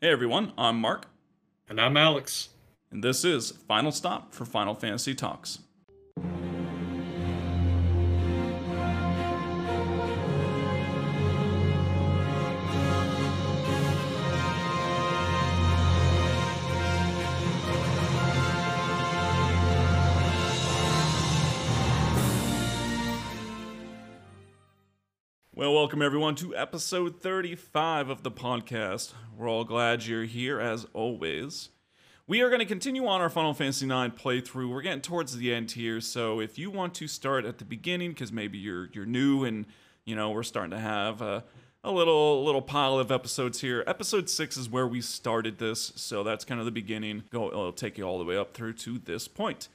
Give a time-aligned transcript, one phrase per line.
[0.00, 1.06] Hey everyone, I'm Mark,
[1.68, 2.48] And I'm Alex.
[2.90, 5.58] and this is Final Stop for Final Fantasy Talks.
[25.70, 29.12] Well, welcome everyone to episode 35 of the podcast.
[29.36, 31.68] We're all glad you're here as always.
[32.26, 34.68] We are going to continue on our Final Fantasy IX playthrough.
[34.68, 38.10] We're getting towards the end here, so if you want to start at the beginning,
[38.10, 39.64] because maybe you're you're new and
[40.04, 41.44] you know we're starting to have a,
[41.84, 43.84] a little little pile of episodes here.
[43.86, 47.22] Episode six is where we started this, so that's kind of the beginning.
[47.30, 49.68] Go, it'll take you all the way up through to this point.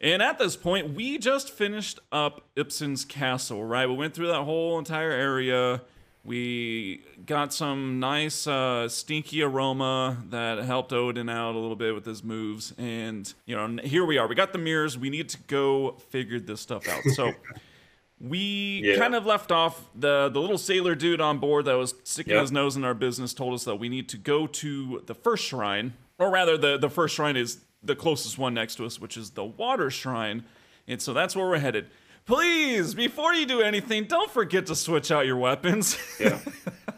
[0.00, 3.86] And at this point, we just finished up Ipsen's castle, right?
[3.88, 5.82] We went through that whole entire area.
[6.24, 12.04] We got some nice uh, stinky aroma that helped Odin out a little bit with
[12.04, 12.72] his moves.
[12.78, 14.28] And, you know, here we are.
[14.28, 14.96] We got the mirrors.
[14.98, 17.02] We need to go figure this stuff out.
[17.14, 17.32] So
[18.20, 18.98] we Yeah.
[18.98, 22.42] kind of left off the, the little sailor dude on board that was sticking Yep.
[22.42, 25.44] his nose in our business told us that we need to go to the first
[25.44, 25.94] shrine.
[26.18, 29.30] Or rather, the, the first shrine is the closest one next to us, which is
[29.30, 30.44] the water shrine.
[30.86, 31.90] And so that's where we're headed.
[32.26, 35.96] Please, before you do anything, don't forget to switch out your weapons.
[36.20, 36.38] Yeah.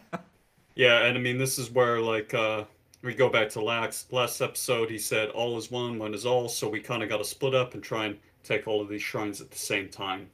[0.75, 2.65] yeah, and I mean this is where like uh
[3.03, 6.49] we go back to last last episode he said all is one, one is all,
[6.49, 9.51] so we kinda gotta split up and try and take all of these shrines at
[9.51, 10.29] the same time.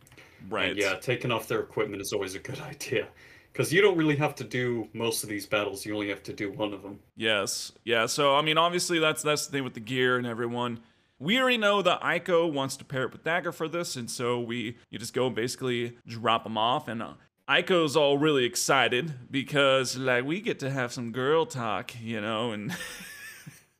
[0.48, 0.70] right.
[0.70, 3.08] And yeah, taking off their equipment is always a good idea.
[3.56, 6.32] Because you don't really have to do most of these battles, you only have to
[6.34, 6.98] do one of them.
[7.16, 7.72] Yes.
[7.84, 8.04] Yeah.
[8.04, 10.80] So I mean, obviously that's that's the thing with the gear and everyone.
[11.18, 14.38] We already know that Eiko wants to pair it with Dagger for this, and so
[14.38, 17.14] we you just go and basically drop them off, and uh,
[17.48, 22.52] Eiko's all really excited because like we get to have some girl talk, you know,
[22.52, 22.76] and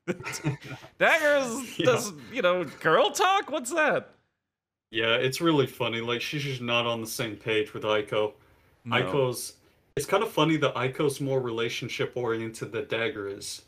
[0.99, 1.85] Dagger's Yeah.
[1.85, 3.51] does you know girl talk.
[3.51, 4.13] What's that?
[4.91, 6.01] Yeah, it's really funny.
[6.01, 8.33] Like she's just not on the same page with Eiko.
[8.87, 8.97] No.
[8.97, 9.53] Eiko's
[9.97, 13.63] it's kind of funny that Eiko's more relationship oriented than Dagger is.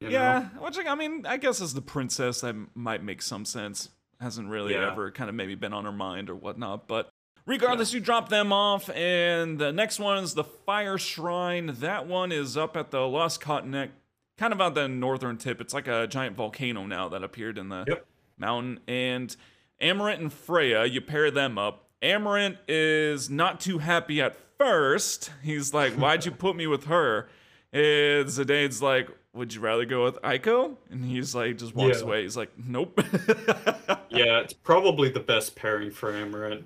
[0.00, 0.12] you know?
[0.14, 3.90] Yeah, which I mean, I guess as the princess, that might make some sense.
[4.20, 4.90] Hasn't really Yeah.
[4.90, 6.88] ever kind of maybe been on her mind or whatnot.
[6.88, 7.08] But
[7.46, 11.66] regardless, you drop them off, and the next one is the Fire Shrine.
[11.78, 13.92] That one is up at the Lost Continent,
[14.38, 15.60] kind of at the northern tip.
[15.60, 18.06] It's like a giant volcano now that appeared in the Yep.
[18.38, 18.80] mountain.
[18.88, 19.36] And
[19.80, 21.88] Amarant and Freya, you pair them up.
[22.02, 25.30] Amarant is not too happy at first.
[25.42, 27.28] He's like, Why'd you put me with her?
[27.72, 30.76] And Zidane's like, Would you rather go with Eiko?
[30.90, 32.04] And he's like, just walks Yeah.
[32.04, 32.22] away.
[32.22, 33.00] He's like, Nope.
[34.10, 36.64] Yeah, it's probably the best pairing for Amarant.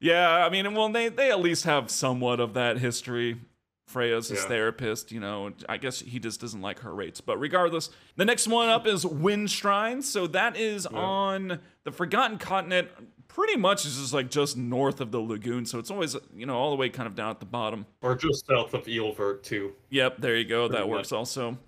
[0.00, 3.40] yeah, I mean, well, they, they at least have somewhat of that history.
[3.88, 4.48] Freya's his Yeah.
[4.48, 5.52] therapist, you know.
[5.68, 7.20] I guess he just doesn't like her rates.
[7.20, 10.00] But regardless, the next one up is Wind Shrine.
[10.02, 10.96] So that is Yeah.
[10.98, 12.88] on the Forgotten Continent.
[13.36, 15.66] Pretty much is just like just north of the lagoon.
[15.66, 17.84] So it's always, you know, all the way kind of down at the bottom.
[18.00, 19.74] Or just south of Oeilvert too.
[19.90, 20.68] Yep, there you go.
[20.68, 21.58] That Pretty works also.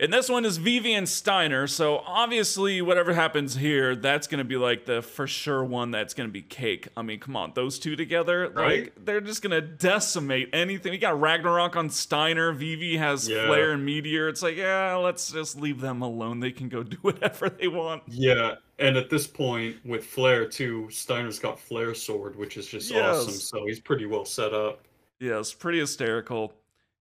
[0.00, 1.68] And this one is Vivian Steiner.
[1.68, 6.14] So obviously, whatever happens here, that's going to be like the for sure one that's
[6.14, 6.88] going to be cake.
[6.96, 10.90] I mean, come on, those two together, like they're just going to decimate anything.
[10.90, 12.50] We got Ragnarok on Steiner.
[12.50, 13.46] Vivi has Yeah.
[13.46, 14.28] Flare and Meteor.
[14.28, 16.40] It's like, yeah, let's just leave them alone.
[16.40, 18.02] They can go do whatever they want.
[18.08, 22.90] Yeah, and at this point with Flare too, Steiner's got Flare Sword, which is just
[22.90, 23.16] Yes.
[23.16, 23.32] awesome.
[23.32, 24.86] So he's pretty well set up.
[25.20, 26.52] Yeah, it's pretty hysterical.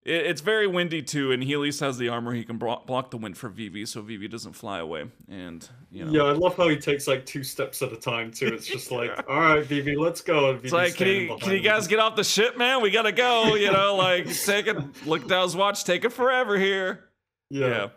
[0.04, 2.34] It, it's very windy too, and he at least has the armor.
[2.34, 5.06] He can blo- block the wind for Vivi, so Vivi doesn't fly away.
[5.30, 8.32] And you know, Yeah, I love how he takes like two steps at a time
[8.32, 8.48] too.
[8.48, 10.52] It's just like, all right, Vivi, let's go.
[10.52, 11.92] And It's like, can you, can you guys him.
[11.92, 12.82] get off the ship, man?
[12.82, 13.54] We gotta go.
[13.56, 14.78] You know, like take it.
[15.06, 15.84] Look down his watch.
[15.84, 17.04] Take it forever here.
[17.50, 17.90] Yeah.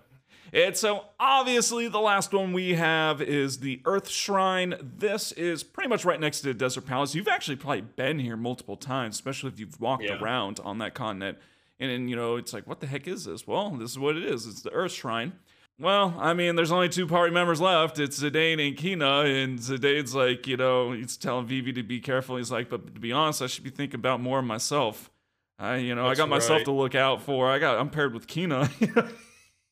[0.52, 4.74] And so obviously the last one we have is the Earth Shrine.
[4.80, 7.14] This is pretty much right next to the Desert Palace.
[7.14, 10.20] You've actually probably been here multiple times, especially if you've walked Yeah.
[10.20, 11.38] around on that continent.
[11.78, 13.46] And then, you know, it's like, what the heck is this?
[13.46, 14.46] Well, this is what it is.
[14.46, 15.32] It's the Earth Shrine.
[15.78, 17.98] Well, I mean, there's only two party members left.
[17.98, 22.36] It's Zidane and Quina, and Zidane's like, you know, he's telling Vivi to be careful.
[22.36, 25.10] He's like, but to be honest, I should be thinking about more of myself.
[25.58, 26.64] I, you know, I got myself right.
[26.66, 27.50] to look out for.
[27.50, 28.68] I got, I'm paired with Quina.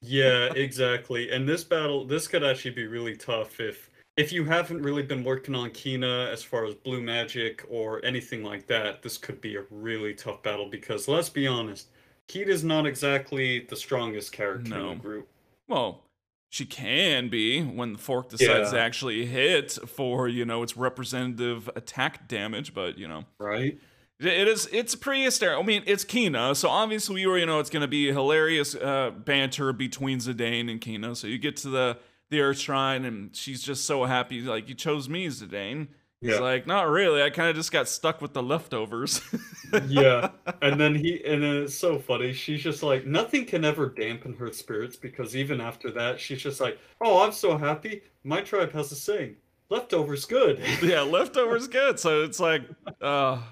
[0.01, 1.31] Yeah, exactly.
[1.31, 5.23] And this battle, this could actually be really tough if if you haven't really been
[5.23, 9.01] working on Quina as far as blue magic or anything like that.
[9.01, 11.89] This could be a really tough battle because let's be honest,
[12.29, 14.89] Quina's not exactly the strongest character in No.
[14.91, 15.29] the group.
[15.69, 16.05] Well,
[16.51, 21.69] she can be when the fork decides to actually hit for, you know, its representative
[21.77, 23.25] attack damage, but, you know.
[23.39, 23.79] Right?
[24.21, 24.69] It is.
[24.73, 25.63] It's pretty hysterical.
[25.63, 29.73] I mean, it's Quina, so obviously you know it's going to be hilarious uh, banter
[29.73, 31.17] between Zidane and Quina.
[31.17, 31.99] So you get to the
[32.31, 34.41] the Earth Shrine, and she's just so happy.
[34.41, 35.89] Like you chose me, Zidane.
[36.21, 36.41] He's Yeah.
[36.41, 37.23] like, not really.
[37.23, 39.21] I kind of just got stuck with the leftovers.
[39.87, 40.31] yeah
[40.63, 44.33] and then he and then it's so funny she's just like nothing can ever dampen
[44.33, 48.73] her spirits because even after that she's just like oh i'm so happy my tribe
[48.73, 49.37] has a saying
[49.69, 52.01] leftovers good yeah, leftovers good.
[52.01, 52.63] So it's like,
[53.03, 53.43] uh,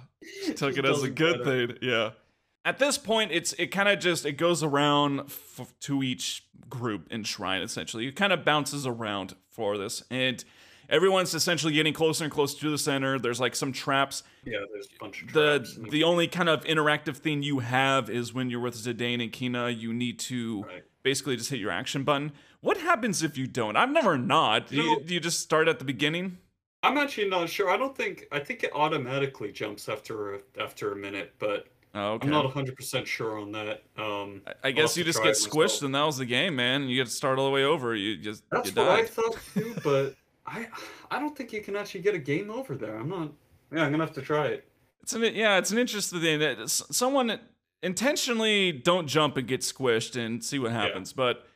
[0.45, 1.67] she took Just it as a good matter.
[1.69, 1.79] thing.
[1.83, 2.11] Yeah.
[2.65, 7.07] At this point, it's it kind of just it goes around f- to each group
[7.11, 7.63] and shrine.
[7.63, 10.43] Essentially, it kind of bounces around for this, and
[10.89, 13.19] everyone's essentially getting closer and closer to the center.
[13.21, 14.25] There's like some traps.
[14.45, 17.61] yeah there's a bunch of The traps and- the only kind of interactive thing you
[17.61, 19.77] have is when you're with Zidane and Quina.
[19.79, 20.83] You need to Right.
[21.05, 22.33] basically just hit your action button.
[22.63, 23.77] What happens if you don't?
[23.77, 24.69] I've never not.
[24.71, 25.01] Do you, No.
[25.01, 26.39] do you just start at the beginning?
[26.87, 30.93] I'm actually not sure i don't think i think it automatically jumps after a, after
[30.93, 32.27] a minute but Oh, okay.
[32.27, 35.83] i'm not 100% sure on that um I- I guess you just get squished myself.
[35.85, 36.89] and that was the game, man.
[36.89, 37.95] You get to start all the way over.
[37.95, 40.15] You just That's you what I thought too, but
[40.47, 40.67] I
[41.11, 42.97] I don't think you can actually get a game over there.
[42.99, 43.31] I'm not.
[43.73, 44.69] Yeah, I'm gonna have to try it.
[45.03, 46.39] It's an yeah, it's an interesting thing.
[46.41, 47.39] that Someone
[47.83, 51.15] intentionally don't jump and get squished and see what happens.
[51.15, 51.47] But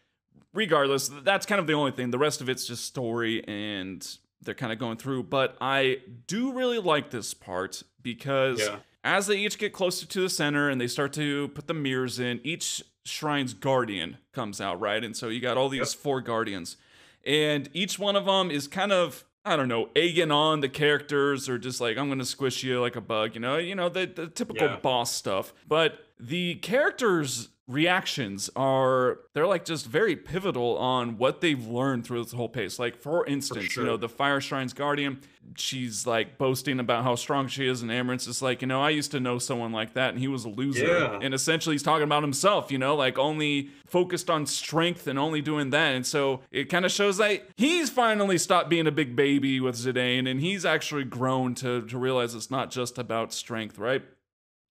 [0.54, 2.10] regardless, that's kind of the only thing.
[2.10, 4.06] The rest of it's just story and
[4.42, 5.24] they're kind of going through.
[5.24, 8.78] But I do really like this part because Yeah.
[9.04, 12.18] as they each get closer to the center and they start to put the mirrors
[12.18, 15.02] in, each shrine's guardian comes out, right?
[15.04, 16.76] And so you got all these four guardians.
[17.24, 21.48] And each one of them is kind of I don't know, egging on the characters
[21.48, 24.04] or just like I'm gonna squish you like a bug, you know, you know, the,
[24.06, 24.76] the typical Yeah.
[24.76, 25.54] boss stuff.
[25.66, 32.24] But the characters' reactions are they're like just very pivotal on what they've learned through
[32.24, 32.78] this whole pace.
[32.78, 35.20] Like for instance, you know, the Fire Shrine's Guardian,
[35.56, 38.90] she's like boasting about how strong she is, and Amarant's is like, you know, I
[38.90, 40.86] used to know someone like that and he was a loser.
[40.86, 41.18] Yeah.
[41.22, 45.40] And essentially he's talking about himself, you know, like only focused on strength and only
[45.40, 45.94] doing that.
[45.94, 49.76] And so it kind of shows that he's finally stopped being a big baby with
[49.76, 54.02] Zidane and he's actually grown to to realize it's not just about strength, right?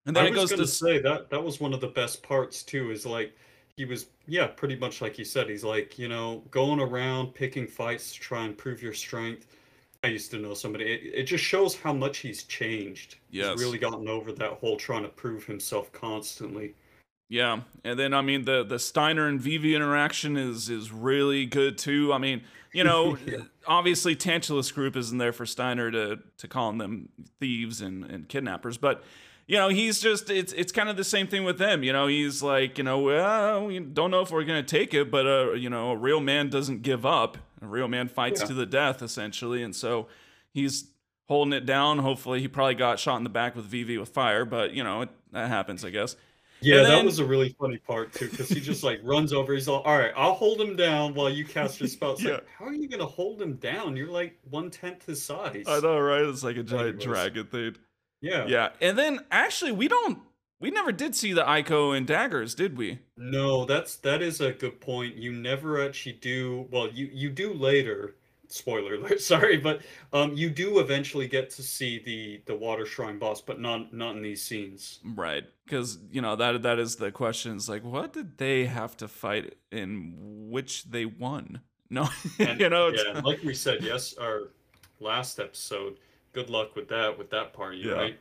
[0.06, 1.88] And then I it was goes gonna to say that that was one of the
[1.88, 2.90] best parts too.
[2.90, 3.36] Is like
[3.76, 5.48] he was yeah, pretty much like you said.
[5.48, 9.46] He's like you know going around picking fights to try and prove your strength.
[10.02, 10.86] I used to know somebody.
[10.86, 13.16] It, it just shows how much he's changed.
[13.30, 13.52] Yes.
[13.52, 16.74] He's really gotten over that whole trying to prove himself constantly.
[17.28, 21.78] Yeah, and then I mean the the Steiner and Vivi interaction is is really good
[21.78, 22.12] too.
[22.12, 22.42] I mean,
[22.72, 23.44] you know, Yeah.
[23.68, 28.78] obviously Tantalus Group isn't there for Steiner to to call them thieves and, and kidnappers,
[28.78, 29.04] but
[29.50, 31.82] you know he's just it's it's kind of the same thing with them.
[31.82, 35.10] You know, he's like you know well we don't know if we're gonna take it,
[35.10, 37.36] but uh you know a real man doesn't give up.
[37.60, 38.46] A real man fights Yeah.
[38.46, 40.06] to the death essentially, and so
[40.54, 40.84] he's
[41.26, 41.98] holding it down.
[41.98, 45.02] Hopefully, he probably got shot in the back with Vivi with fire, but you know
[45.02, 46.14] it, that happens, I guess.
[46.62, 49.52] Yeah, And that was a really funny part too, because he just like runs over.
[49.54, 52.34] He's all, "All right, I'll hold him down while you cast your spell." It's Yeah.
[52.34, 53.96] like, how are you gonna hold him down?
[53.96, 55.64] You're like one tenth his size.
[55.66, 56.22] I know, right?
[56.22, 57.04] It's like a giant Anyways.
[57.04, 57.76] dragon thing.
[58.20, 58.46] Yeah.
[58.46, 60.18] Yeah, and then actually, we don't,
[60.60, 62.98] we never did see the Eiko and daggers, did we?
[63.16, 65.16] No, that's that is a good point.
[65.16, 66.66] You never actually do.
[66.70, 68.16] Well, you you do later.
[68.48, 69.20] Spoiler alert.
[69.32, 69.80] Sorry, but
[70.12, 74.16] um, you do eventually get to see the the water shrine boss, but not not
[74.16, 74.98] in these scenes.
[75.04, 77.56] Right, because you know that that is the question.
[77.56, 80.14] Is like, what did they have to fight in
[80.50, 81.60] which they won?
[81.92, 84.50] No, And, you know, yeah, like we said, yes, our
[85.00, 85.98] last episode.
[86.32, 87.92] Good luck with that with that part, Yeah.
[87.92, 88.18] right?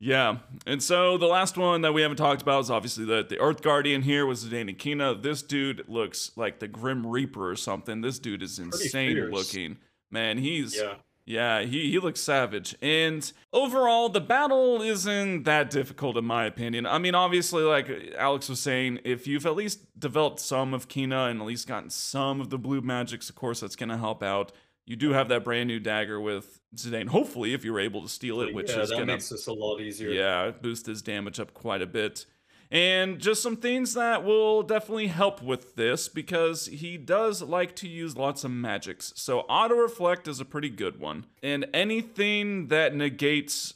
[0.00, 3.38] Yeah, and so the last one that we haven't talked about is obviously the the
[3.40, 5.20] Earth Guardian here was Zidane Quina.
[5.20, 8.00] This dude looks like the Grim Reaper or something.
[8.02, 9.78] This dude is insane looking.
[10.10, 10.94] Man, he's Yeah.
[11.26, 12.74] Yeah, he, he looks savage.
[12.82, 16.84] And overall, the battle isn't that difficult, in my opinion.
[16.84, 17.88] I mean, obviously, like
[18.18, 21.88] Alex was saying, if you've at least developed some of Quina and at least gotten
[21.88, 24.52] some of the blue magics, of course, that's going to help out.
[24.86, 28.40] You do have that brand new dagger with Zidane, hopefully, if you're able to steal
[28.42, 30.10] it, which yeah, is that to makes this a lot easier.
[30.10, 32.26] yeah, boost his damage up quite a bit.
[32.70, 37.88] And just some things that will definitely help with this because he does like to
[37.88, 39.12] use lots of magics.
[39.16, 41.26] So auto reflect is a pretty good one.
[41.42, 43.74] And anything that negates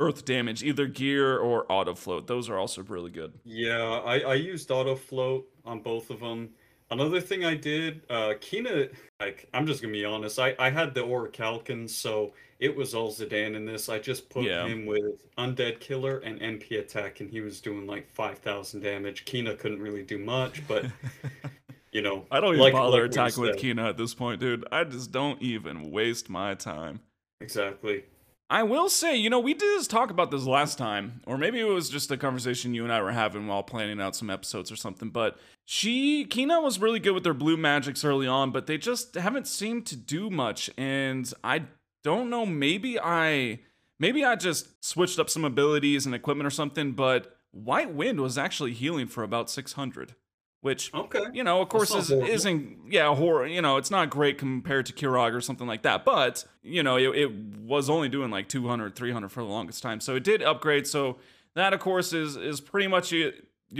[0.00, 3.34] earth damage, either gear or auto float, those are also really good.
[3.44, 6.50] Yeah, I, I used auto float on both of them.
[6.90, 8.90] Another thing I did, uh, Quina,
[9.20, 13.12] like, I'm just gonna be honest, I, I had the Orichalcon, so it was all
[13.12, 13.88] Zidane in this.
[13.90, 14.66] I just put Yeah.
[14.66, 19.26] him with Undead Killer and MP attack, and he was doing like 5,000 damage.
[19.26, 20.86] Quina couldn't really do much, but,
[21.92, 22.24] you know.
[22.30, 23.56] I don't even like- bother like attacking with.
[23.56, 24.64] Quina at this point, dude.
[24.72, 27.00] I just don't even waste my time.
[27.42, 28.04] Exactly.
[28.50, 31.64] I will say, you know, we did talk about this last time, or maybe it
[31.64, 34.76] was just a conversation you and I were having while planning out some episodes or
[34.76, 35.10] something.
[35.10, 35.36] But
[35.66, 39.46] she, Quina was really good with their blue magics early on, but they just haven't
[39.46, 40.70] seemed to do much.
[40.78, 41.64] And I
[42.02, 43.60] don't know, maybe I,
[43.98, 46.92] maybe I just switched up some abilities and equipment or something.
[46.92, 50.14] But White Wind was actually healing for about 600
[50.60, 51.22] which Okay.
[51.32, 52.28] you know of course is, horrible.
[52.28, 56.04] isn't yeah horror you know it's not great compared to Kirog or something like that
[56.04, 60.00] but you know it, it was only doing like 200 300 for the longest time.
[60.00, 60.86] So it did upgrade.
[60.86, 61.18] So
[61.54, 63.32] that of course is is pretty much your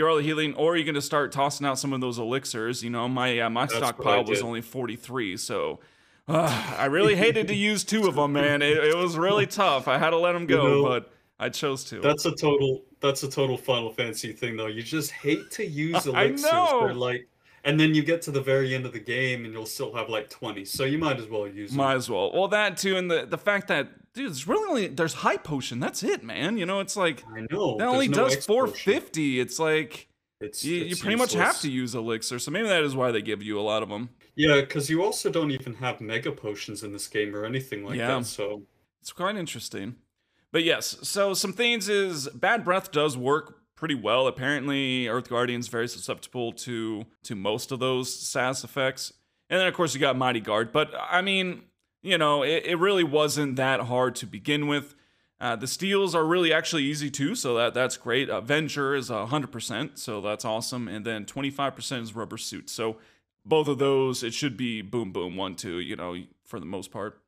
[0.08, 3.08] early healing or you can just start tossing out some of those elixirs you know?
[3.08, 5.80] My uh, my That's stockpile was only 43 so
[6.28, 8.60] uh, I really hated to use two of them man.
[8.60, 9.88] It, it was really tough.
[9.88, 12.00] I had to let them go know, but I chose to.
[12.00, 14.66] That's a total that's a total Final Fantasy thing though.
[14.66, 16.44] You just hate to use elixirs.
[16.44, 16.80] I know.
[16.86, 17.28] They're like
[17.64, 20.08] and then you get to the very end of the game and you'll still have
[20.08, 20.64] like 20.
[20.64, 21.78] So you might as well use them.
[21.78, 22.32] Might as well.
[22.32, 25.80] Well, that too, and the the fact that dude, there's really only there's high potion.
[25.80, 26.56] That's it, man.
[26.56, 27.76] You know, it's like I know.
[27.78, 29.40] that only no does 450.
[29.40, 30.08] It's like
[30.40, 32.38] It's, you, you it's pretty much have to use elixir.
[32.38, 34.10] So maybe that is why they give you a lot of them.
[34.36, 37.98] Yeah, because you also don't even have mega potions in this game or anything like
[37.98, 38.18] Yeah.
[38.18, 38.26] that.
[38.26, 38.62] So
[39.00, 39.96] It's quite interesting.
[40.52, 44.26] But yes, so some things is bad breath does work pretty well.
[44.26, 49.12] Apparently, Earth Guardian's very susceptible to to most of those SAS effects.
[49.50, 50.72] And then of course you got Mighty Guard.
[50.72, 51.62] But I mean,
[52.02, 54.94] you know, it, it really wasn't that hard to begin with.
[55.40, 58.28] Uh, the steals are really actually easy too, so that that's great.
[58.28, 60.88] Avenger is hundred percent, so that's awesome.
[60.88, 62.68] And then twenty five percent is rubber suit.
[62.68, 62.96] So
[63.44, 65.78] both of those, it should be boom boom one two.
[65.78, 67.20] You know, for the most part.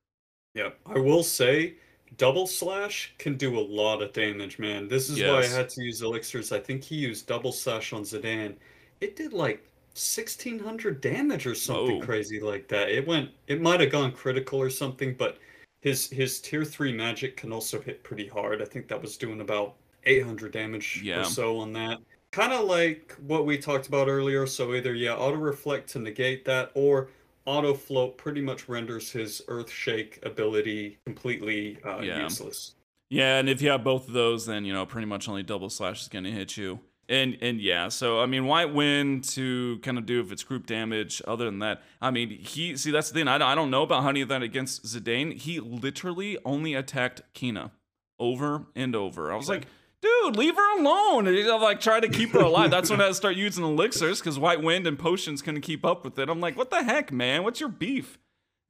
[0.54, 1.76] yeah, I will say
[2.16, 4.88] double slash can do a lot of damage, man.
[4.88, 6.52] This is why I had to use elixirs.
[6.52, 8.56] I think he used double slash on Zidane.
[9.00, 9.64] It did like
[9.94, 12.90] 1600 damage or something crazy like that.
[12.90, 15.38] It went it might have gone critical or something, but
[15.80, 18.62] his his tier 3 magic can also hit pretty hard.
[18.62, 19.74] I think that was doing about
[20.04, 21.20] 800 damage Yeah.
[21.20, 21.98] or so on that.
[22.30, 26.44] Kind of like what we talked about earlier, so either yeah, auto reflect to negate
[26.44, 27.08] that or
[27.50, 32.22] auto float pretty much renders his earth shake ability completely uh, Yeah.
[32.22, 32.74] useless.
[33.08, 35.68] Yeah, and if you have both of those, then you know pretty much only double
[35.68, 36.78] slash is going to hit you.
[37.08, 40.64] And and yeah, so I mean, White win to kind of do if it's group
[40.66, 41.20] damage.
[41.26, 43.26] Other than that, I mean, he see that's the thing.
[43.26, 45.32] I don't, I don't know about how any of that against Zidane.
[45.36, 47.72] He literally only attacked Quina
[48.20, 49.32] over and over.
[49.32, 49.66] I was like,
[50.00, 51.26] dude, leave her alone.
[51.26, 52.70] And he's like trying to keep her alive.
[52.70, 56.18] That's when I start using elixirs because White Wind and potions couldn't keep up with
[56.18, 56.28] it.
[56.28, 57.42] I'm like, what the heck, man?
[57.44, 58.18] What's your beef?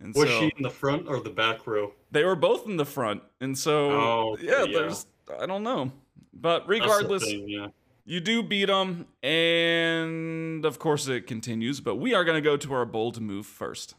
[0.01, 1.93] And Was so, she in the front or the back row?
[2.11, 4.79] they were both in the front, and so Oh, yeah, yeah.
[4.79, 5.07] there's
[5.39, 5.93] I don't know,
[6.33, 7.67] but regardless, thing, yeah.
[8.07, 11.81] you do beat them, and of course it continues.
[11.81, 13.95] But we are gonna go to our bold move first.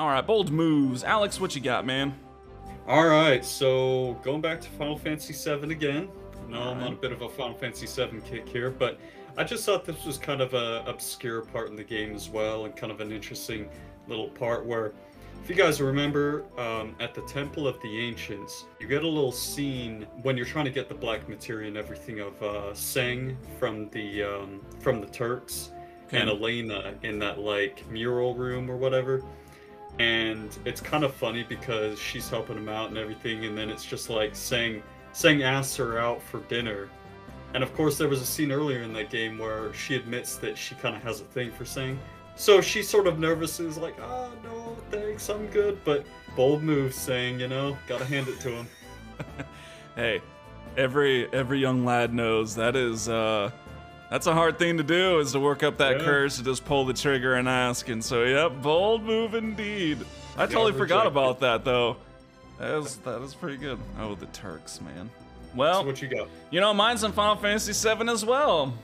[0.00, 1.04] All right, bold moves.
[1.04, 2.14] Alex, what you got, man?
[2.88, 6.08] All right, so going back to Final Fantasy VII again.
[6.48, 8.98] No, I'm on a bit of a Final Fantasy VII kick here, but
[9.36, 12.64] I just thought this was kind of a obscure part in the game as well,
[12.64, 13.68] and kind of an interesting
[14.08, 14.94] little part where,
[15.44, 19.30] if you guys remember, um, at the Temple of the Ancients, you get a little
[19.30, 23.90] scene when you're trying to get the black materia and everything of uh, Tseng from
[23.90, 25.72] the um, from the Turks
[26.12, 29.22] and Elena in that like mural room or whatever
[30.00, 33.84] and it's kind of funny because she's helping him out and everything and then it's
[33.84, 36.88] just like saying Tseng asks her out for dinner.
[37.52, 40.56] And of course there was a scene earlier in that game where she admits that
[40.56, 41.98] she kind of has a thing for Tseng.
[42.34, 46.62] So she's sort of nervous and is like oh no thanks i'm good but bold
[46.62, 48.68] move Tseng you know gotta hand it to him.
[49.96, 50.22] Hey,
[50.76, 53.50] every every young lad knows that is uh
[54.10, 56.04] that's a hard thing to do is to work up that Yeah.
[56.04, 57.88] courage to just pull the trigger and ask.
[57.88, 59.98] And so yep, bold move indeed.
[60.36, 61.96] I totally forgot about that though.
[62.58, 63.78] That is that is pretty good.
[63.98, 65.10] Oh, the Turks, man.
[65.50, 68.74] so Well, what you got you know, mine's on Final Fantasy VII as well.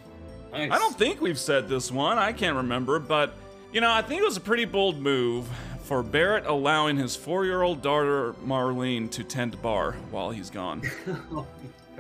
[0.53, 2.17] nice I don't think we've said this one.
[2.19, 3.35] I can't remember, but
[3.73, 5.47] you know, I think it was a pretty bold move
[5.83, 10.83] for Barret allowing his four-year-old daughter Marlene to tend bar while he's gone.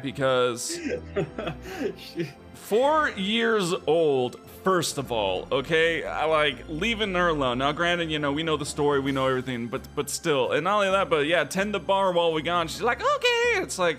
[0.03, 0.79] because
[2.55, 8.19] four years old first of all okay I like leaving her alone now granted you
[8.19, 11.09] know we know the story we know everything but but still and not only that
[11.09, 13.99] but yeah tend the bar while we're gone she's like okay it's like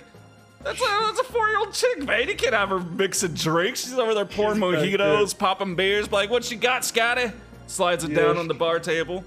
[0.63, 2.27] that's a, that's a four-year-old chick, man.
[2.27, 3.83] You can't have her mixing drinks.
[3.85, 6.11] She's over there pouring mojitos, popping beers.
[6.11, 7.31] Like, what you got, Scotty?
[7.67, 9.23] Slides it Yeah, down she- on the bar table.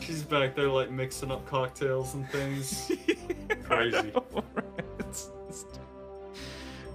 [0.00, 2.90] she's back there like mixing up cocktails and things
[3.64, 4.10] Crazy.
[4.12, 4.64] Know, right?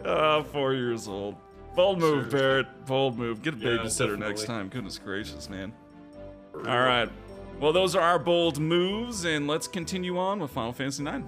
[0.06, 1.36] Uh, four years old.
[1.76, 2.40] Bold move, Seriously.
[2.40, 2.86] Barret.
[2.86, 3.42] Bold move.
[3.42, 4.68] Get a Yeah, babysitter next time.
[4.70, 5.74] Goodness gracious, man.
[6.54, 7.10] All right.
[7.60, 11.24] Well, those are our bold moves, and let's continue on with Final Fantasy IX.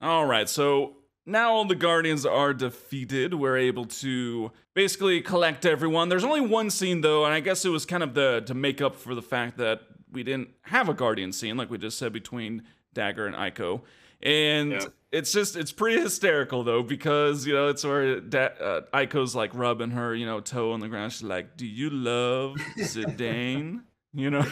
[0.00, 3.34] All right, so now all the Guardians are defeated.
[3.34, 6.10] We're able to basically collect everyone.
[6.10, 8.82] There's only one scene though, and I guess it was kind of the to make
[8.82, 9.80] up for the fact that
[10.14, 12.62] we didn't have a Guardian scene, like we just said between
[12.94, 13.82] Dagger and Eiko.
[14.22, 14.86] And Yeah.
[15.12, 19.54] it's just it's pretty hysterical though because you know it's where da- uh, Eiko's like
[19.54, 21.12] rubbing her you know toe on the ground.
[21.12, 23.82] She's like, "Do you love Zidane?"
[24.14, 24.46] you know.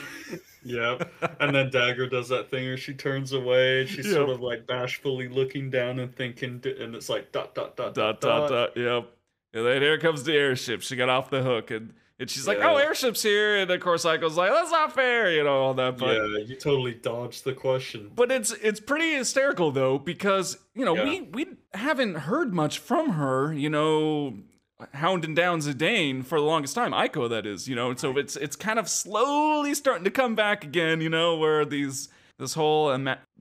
[0.65, 0.99] Yeah.
[1.41, 4.67] And then Dagger does that thing where she turns away and she's sort of like
[4.67, 8.77] bashfully looking down and thinking, and it's like dot, dot, dot, dot dot, dot dot.
[8.77, 9.09] Yep.
[9.55, 10.83] And then here comes the airship.
[10.83, 12.73] She got off the hook, and and she's like, Yeah.
[12.73, 15.99] "Oh, airship's here!" And of course, Eiko's like, "That's not fair," you know, all that.
[15.99, 18.11] But yeah, you totally dodged the question.
[18.15, 21.05] but it's it's pretty hysterical though because you know Yeah.
[21.05, 23.53] we we haven't heard much from her.
[23.53, 24.39] You know.
[24.95, 28.35] Hounding down Zidane for the longest time, Eiko that is, you know, and so it's
[28.35, 32.09] it's kind of slowly starting to come back again, you know, where these
[32.41, 32.93] this whole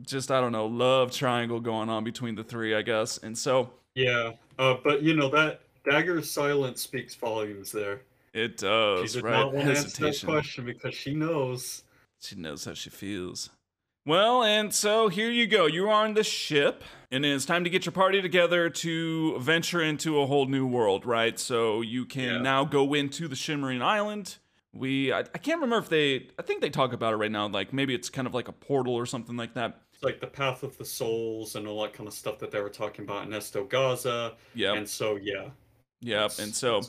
[0.04, 3.72] just I don't know love triangle going on between the three, I guess, and so
[3.96, 4.34] Yeah.
[4.60, 8.02] Uh, but you know that Dagger's silence speaks volumes there.
[8.34, 9.00] It does.
[9.00, 9.32] She does, did right?
[9.32, 11.84] not want to answer that question because she knows.
[12.22, 13.50] She knows how she feels.
[14.06, 15.68] Well, and so here you go.
[15.68, 20.20] You're on the ship, and it's time to get your party together to venture into
[20.20, 21.38] a whole new world, right?
[21.40, 22.38] So you can Yeah.
[22.40, 24.38] now go into the Shimmering Island.
[24.74, 27.48] We, I, I can't remember if they, I think they talk about it right now.
[27.48, 29.82] Like maybe it's kind of like a portal or something like that.
[29.94, 32.62] It's like the path of the souls and all that kind of stuff that they
[32.62, 34.34] were talking about in Esto Gaza.
[34.56, 35.50] Yep, And so, yeah.
[36.00, 36.32] yep.
[36.40, 36.82] And so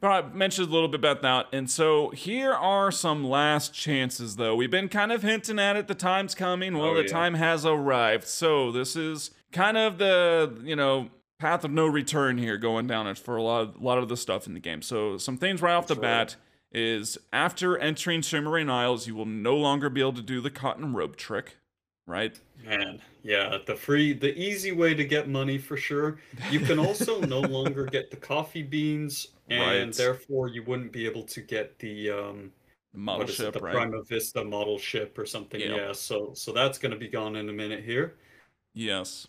[0.00, 0.24] that's a lot.
[0.30, 1.46] But I mentioned a little bit about that.
[1.52, 4.54] And so here are some last chances, though.
[4.56, 5.88] We've been kind of hinting at it.
[5.88, 6.76] The time's coming.
[6.76, 7.08] Well, Oh, the yeah.
[7.08, 8.24] time has arrived.
[8.26, 13.06] So this is kind of the, you know, path of no return here going down
[13.06, 14.82] it for a lot of, a lot of the stuff in the game.
[14.82, 16.02] So some things right off the Sure.
[16.02, 16.36] bat
[16.72, 20.92] is after entering Shimmering Isles, you will no longer be able to do the cotton
[20.94, 21.56] rope trick,
[22.06, 22.38] right?
[22.64, 26.18] Man, yeah, the free, the easy way to get money for sure.
[26.50, 29.92] You can also no longer get the coffee beans, and Right.
[29.96, 32.52] therefore you wouldn't be able to get the um,
[32.92, 33.74] model what is it, the right?
[33.74, 35.60] Prima Vista model ship or something.
[35.60, 35.76] Yep.
[35.76, 38.14] Yeah, so so that's going to be gone in a minute here.
[38.72, 39.26] Yes.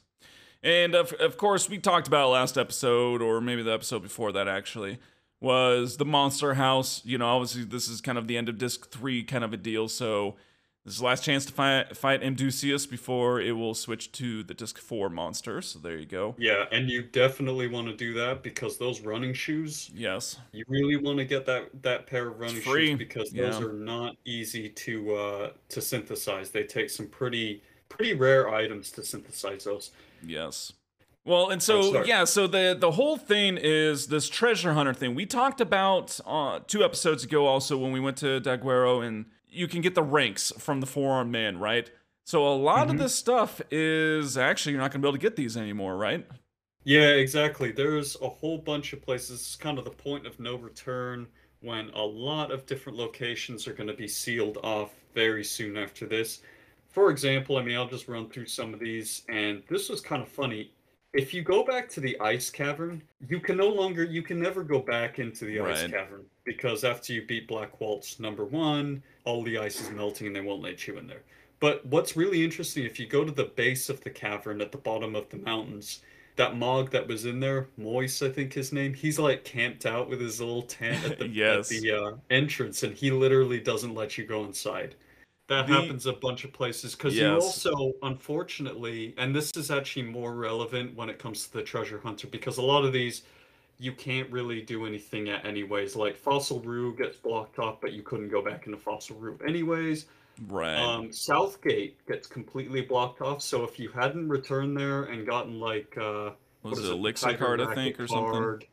[0.63, 4.47] And of, of course, we talked about last episode, or maybe the episode before that
[4.47, 4.99] actually,
[5.39, 7.01] was the Monster House.
[7.05, 9.57] You know, obviously, this is kind of the end of disc three kind of a
[9.57, 9.87] deal.
[9.87, 10.35] So,
[10.85, 14.53] this is the last chance to fight, fight Imducius before it will switch to the
[14.53, 15.59] disc four monster.
[15.61, 16.35] So, there you go.
[16.37, 20.37] Yeah, and you definitely want to do that because those running shoes, Yes.
[20.51, 23.65] you really want to get that that pair of running shoes because those yeah.
[23.65, 26.51] are not easy to uh to synthesize.
[26.51, 29.91] They take some pretty pretty rare items to synthesize those.
[30.23, 30.73] Yes.
[31.23, 35.15] Well, and so yeah, so the the whole thing is this treasure hunter thing.
[35.15, 39.67] We talked about uh, two episodes ago, also when we went to Daguerreo, and you
[39.67, 41.89] can get the ranks from the Four-Armed Man, right?
[42.25, 42.99] So a lot of Mhm.
[42.99, 46.25] this stuff is actually you're not gonna be able to get these anymore, right?
[46.83, 47.71] Yeah, exactly.
[47.71, 49.41] There's a whole bunch of places.
[49.41, 51.27] It's kind of the point of no return
[51.61, 56.05] when a lot of different locations are going to be sealed off very soon after
[56.05, 56.41] this.
[56.89, 60.21] For example, I mean, I'll just run through some of these, and this was kind
[60.21, 60.71] of funny.
[61.13, 64.63] If you go back to the ice cavern, you can no longer, you can never
[64.63, 69.43] go back into the ice cavern because after you beat Black Waltz number one, all
[69.43, 71.23] the ice is melting and they won't let you in there.
[71.59, 74.77] But what's really interesting, if you go to the base of the cavern at the
[74.77, 76.01] bottom of the mountains,
[76.35, 80.09] that Mog that was in there, Moise, I think his name, he's like camped out
[80.09, 81.71] with his little tent at the, Yes.
[81.73, 84.95] at the uh, entrance, and he literally doesn't let you go inside.
[85.47, 90.03] That The- happens a bunch of places because you also, unfortunately, and this is actually
[90.03, 93.21] more relevant when it comes to the treasure hunter because a lot of these
[93.77, 95.95] you can't really do anything at anyways.
[95.95, 100.05] Like Fossil Roo gets blocked off, but you couldn't go back into Fossil Roo anyways.
[100.47, 100.75] Right.
[100.75, 103.41] Um, Southgate gets completely blocked off.
[103.41, 107.33] So if you hadn't returned there and gotten like uh, what was it it, elixir
[107.35, 108.31] card, I think, or something?
[108.31, 108.65] card,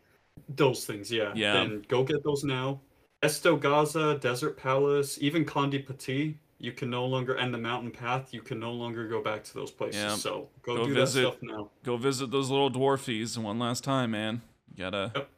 [0.56, 1.32] Those things, yeah.
[1.34, 1.54] Yeah.
[1.54, 2.80] Then go get those now.
[3.22, 8.34] Esto Gaza, Desert Palace, even Conde Petie, you can no longer, and the Mountain Path,
[8.34, 10.02] you can no longer go back to those places.
[10.02, 10.14] Yeah.
[10.16, 11.70] So go, Go do visit- that stuff now.
[11.84, 14.42] Go visit those little dwarfies one last time, man.
[14.78, 15.28] Gotta, Yep.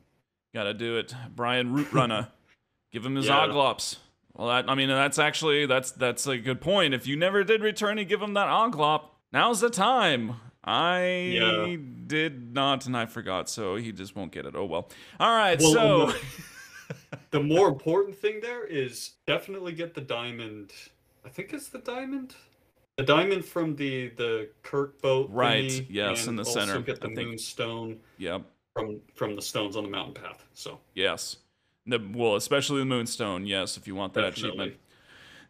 [0.54, 1.14] gotta do it.
[1.34, 2.28] Brian Root Runner,
[2.92, 3.40] give him his Yeah.
[3.44, 3.98] oglops.
[4.34, 6.92] Well, that I mean, that's actually that's that's a good point.
[6.94, 10.36] If you never did return and give him that oglop, now's the time.
[10.64, 11.76] I Yeah.
[12.06, 14.54] did not, and I forgot, so he just won't get it.
[14.56, 14.90] Oh well.
[15.20, 16.14] All right, Well, so no.
[17.30, 20.72] the more important thing there is definitely get the diamond.
[21.24, 22.34] I think it's the diamond.
[22.96, 25.28] The diamond from the the Kirk boat.
[25.30, 27.28] Right, yes, in the also center, Get the I think.
[27.28, 28.00] moonstone.
[28.18, 28.42] yep,
[28.74, 30.44] from from the stones on the mountain path.
[30.52, 31.36] So Yes.
[31.86, 34.48] The, well, especially the Moonstone, yes, if you want that Definitely.
[34.48, 34.80] achievement.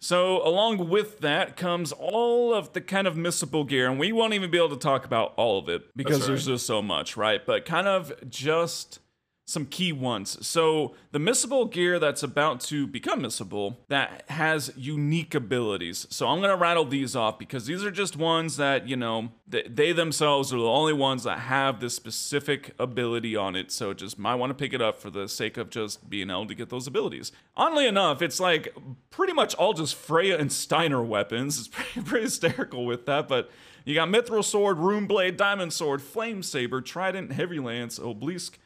[0.00, 4.34] So, along with that comes all of the kind of missable gear, and we won't
[4.34, 7.16] even be able to talk about all of it because That's there's just so much,
[7.16, 7.44] right?
[7.46, 8.98] But kind of just
[9.46, 10.44] some key ones.
[10.46, 16.06] So, the missable gear that's about to become missable that has unique abilities.
[16.08, 19.30] So, I'm going to rattle these off because these are just ones that, you know,
[19.50, 23.70] th- they themselves are the only ones that have this specific ability on it.
[23.70, 26.46] So, just might want to pick it up for the sake of just being able
[26.46, 27.30] to get those abilities.
[27.54, 28.74] Oddly enough, it's like
[29.10, 31.58] pretty much all just Freya and Steiner weapons.
[31.58, 33.50] It's pretty, pretty hysterical with that, but.
[33.86, 38.58] You got Mithril Sword, Rune Blade, Diamond Sword, Flame Saber, Trident, Heavy Lance, Obelisk,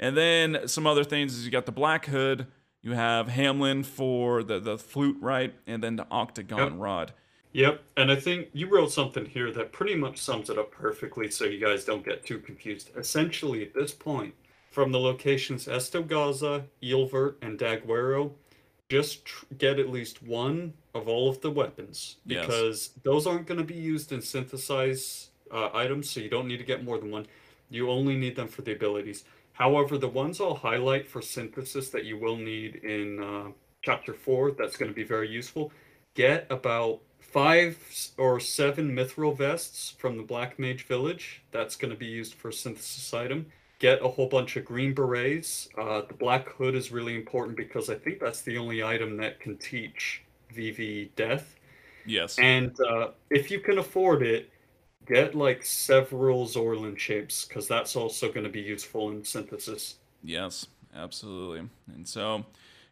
[0.00, 2.48] and then some other things is you got the Black Hood,
[2.82, 5.54] you have Hamelin for the, the flute, right?
[5.66, 6.72] And then the Octagon Yep.
[6.76, 7.12] Rod.
[7.52, 11.28] Yep, and I think you wrote something here that pretty much sums it up perfectly
[11.30, 12.90] so you guys don't get too confused.
[12.96, 14.34] Essentially, at this point,
[14.70, 18.30] from the locations Estogaza, Oeilvert, and Daguerreo,
[18.88, 22.46] just tr- get at least one of all of the weapons Yes.
[22.46, 26.58] because those aren't going to be used in synthesize uh, items, so you don't need
[26.58, 27.26] to get more than one.
[27.68, 29.24] You only need them for the abilities.
[29.60, 33.50] However, the ones I'll highlight for synthesis that you will need in uh,
[33.82, 35.70] chapter 4, that's going to be very useful.
[36.14, 37.76] Get about five
[38.16, 41.42] or seven mithril vests from the Black Mage Village.
[41.52, 43.44] That's going to be used for a synthesis item.
[43.80, 45.68] Get a whole bunch of green berets.
[45.76, 49.40] Uh, the Black Hood is really important because I think that's the only item that
[49.40, 50.22] can teach
[50.54, 51.54] Vivi Death.
[52.06, 52.38] Yes.
[52.38, 54.48] And uh, if you can afford it,
[55.10, 59.96] get like several Zorlin shapes because that's also going to be useful in synthesis.
[60.22, 61.68] Yes, absolutely.
[61.94, 62.44] And so,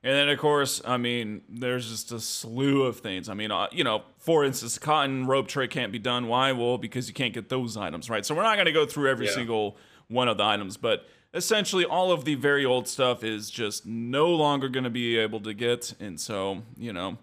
[0.02, 3.28] and then of course, I mean, there's just a slew of things.
[3.28, 6.28] I mean, uh, you know, for instance, cotton rope tray can't be done.
[6.28, 6.52] Why?
[6.52, 8.24] Well, because you can't get those items, right?
[8.24, 9.32] So we're not going to go through every Yeah.
[9.32, 9.76] single
[10.08, 14.28] one of the items, but essentially all of the very old stuff is just no
[14.28, 15.92] longer going to be able to get.
[16.00, 17.18] And so, you know,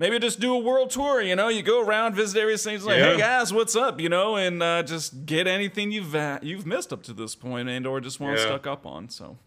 [0.00, 1.20] maybe just do a world tour.
[1.22, 4.00] You know, you go around, visit areas, things like, hey guys, what's up?
[4.00, 7.68] You know, and uh, just get anything you've uh, you've missed up to this point,
[7.68, 8.46] and or just want Yeah.
[8.46, 9.08] stuck up on.
[9.10, 9.38] So.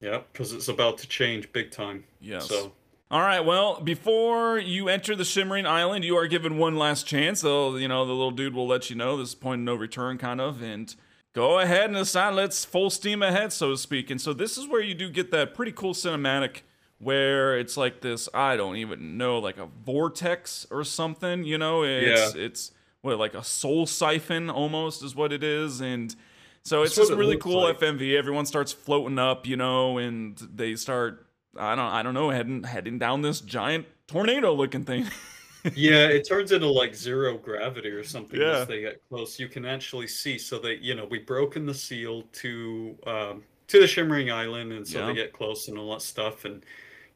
[0.00, 2.04] yeah, because it's about to change big time.
[2.20, 2.48] Yes.
[2.48, 2.72] So
[3.10, 3.40] All right.
[3.44, 7.40] Well, before you enter the Shimmering Island, you are given one last chance.
[7.42, 9.74] So, you know, the little dude will let you know this is point of no
[9.74, 10.92] return, kind of, and
[11.34, 12.34] go ahead and decide.
[12.34, 14.10] Let's full steam ahead, so to speak.
[14.10, 16.62] And so, this is where you do get that pretty cool cinematic
[17.04, 18.28] where it's like this.
[18.34, 21.44] I don't even know, like a vortex or something.
[21.44, 26.14] You know, it's it's what like a soul siphon almost is what it is, and.
[26.66, 27.78] So it's That's just it really cool like.
[27.78, 28.16] FMV.
[28.16, 31.26] Everyone starts floating up, you know, and they start
[31.60, 35.06] I don't I don't know heading heading down this giant tornado looking thing.
[35.74, 38.60] yeah, it turns into like zero gravity or something Yeah.
[38.60, 39.38] as they get close.
[39.38, 40.38] You can actually see.
[40.38, 44.88] So they, you know, we broken the seal to um, to the Shimmering Island, and
[44.88, 45.06] so Yeah.
[45.08, 46.46] they get close and all that stuff.
[46.46, 46.64] And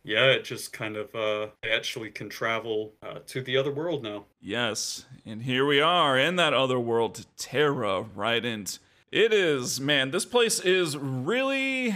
[0.08, 4.24] yeah, it just kind of uh, actually can travel uh, to the other world now.
[4.40, 8.44] yes, and here we are in that other world, Terra, right?
[8.44, 8.78] And
[9.12, 11.94] it is man, this place is really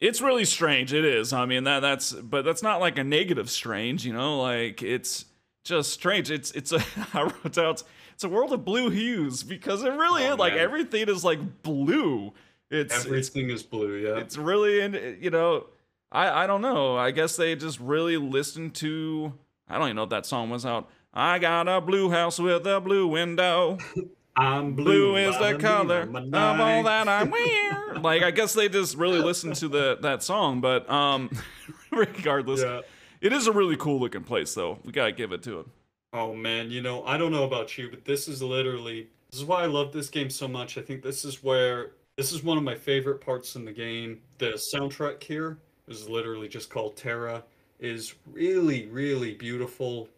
[0.00, 0.92] it's really strange.
[0.92, 1.32] It is.
[1.32, 5.24] I mean that that's but that's not like a negative strange, you know, like it's
[5.64, 6.30] just strange.
[6.30, 6.80] It's it's a
[7.14, 7.82] I wrote out
[8.14, 10.62] it's a world of blue hues because it really Oh, is like man.
[10.62, 12.32] everything is like blue.
[12.70, 13.96] It's it's Everything is blue.
[13.96, 14.16] Yeah.
[14.18, 15.66] it's really in you know
[16.12, 16.96] i i don't know.
[16.96, 19.32] I guess they just really listened to
[19.68, 22.66] i don't even know if that song was out i got a blue house with
[22.66, 23.78] a blue window.
[24.34, 27.94] I'm blue blue is the color of of all that i wear.
[28.00, 31.30] Like i guess they just really listened to the that song but um
[31.90, 32.80] regardless Yeah.
[33.20, 34.78] it is a really cool looking place though.
[34.84, 35.66] We gotta give it to it.
[36.14, 39.46] Oh man, you know, I don't know about you, but this is literally this is
[39.46, 40.76] why I love this game so much.
[40.76, 44.20] I think this is where this is one of my favorite parts in the game.
[44.38, 45.58] The soundtrack here
[46.00, 47.44] is literally just called Terra
[47.80, 50.08] is really really beautiful.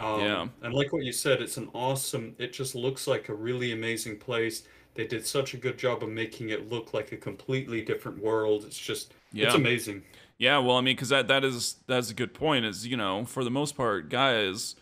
[0.00, 0.46] Um, Yeah.
[0.62, 2.34] And like what you said, it's an awesome.
[2.38, 4.64] It just looks like a really amazing place.
[4.94, 8.64] They did such a good job of making it look like a completely different world.
[8.64, 10.02] It's just yeah it's amazing.
[10.38, 12.64] Yeah, well, I mean, because that that is that's a good point.
[12.64, 14.74] Is you know, for the most part, guys,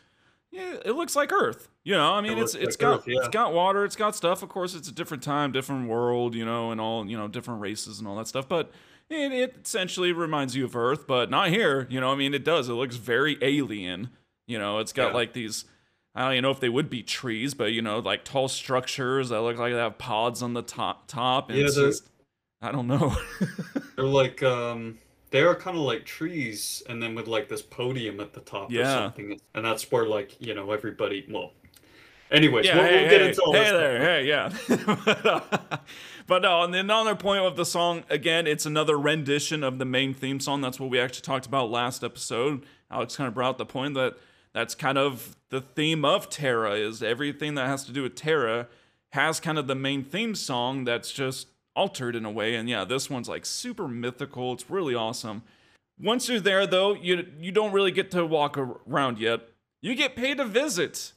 [0.51, 1.69] yeah, it looks like Earth.
[1.85, 3.19] You know, I mean, It it's it's like got Earth, yeah.
[3.19, 4.43] it's got water, it's got stuff.
[4.43, 7.61] Of course, it's a different time, different world, you know, and all you know, different
[7.61, 8.49] races and all that stuff.
[8.49, 8.71] But
[9.15, 11.87] it, it essentially reminds you of Earth, but not here.
[11.91, 12.69] You know, I mean, it does.
[12.69, 14.11] It looks very alien.
[14.47, 15.15] You know, it's got Yeah.
[15.15, 15.65] like these.
[16.15, 19.31] I don't even know if they would be trees, but you know, like tall structures
[19.31, 21.07] that look like they have pods on the top.
[21.09, 22.09] Top, and Yeah, it's just,
[22.61, 23.17] I don't know.
[23.97, 24.99] They're like um
[25.31, 28.71] they are kind of like trees and then with like this podium at the top
[28.71, 29.05] or Yeah.
[29.05, 29.41] something.
[29.55, 31.53] And that's where like, you know, everybody well
[32.33, 33.71] Anyways, Yeah, we'll, hey, we'll get hey, into all hey this.
[33.73, 34.97] there, hey, yeah.
[35.05, 35.41] but, uh,
[36.27, 39.85] but no, and then another point of the song, again, it's another rendition of the
[39.85, 40.61] main theme song.
[40.61, 42.65] That's what we actually talked about last episode.
[42.91, 44.17] Alex kind of brought the point that
[44.55, 48.69] that's kind of the theme of Terra is everything that has to do with Terra
[49.13, 52.55] has kind of the main theme song that's just altered in a way.
[52.55, 54.53] And yeah, this one's like super mythical.
[54.53, 55.43] It's really awesome.
[56.01, 59.41] Once you're there, though, you you don't really get to walk around yet.
[59.81, 61.13] You get paid a visit.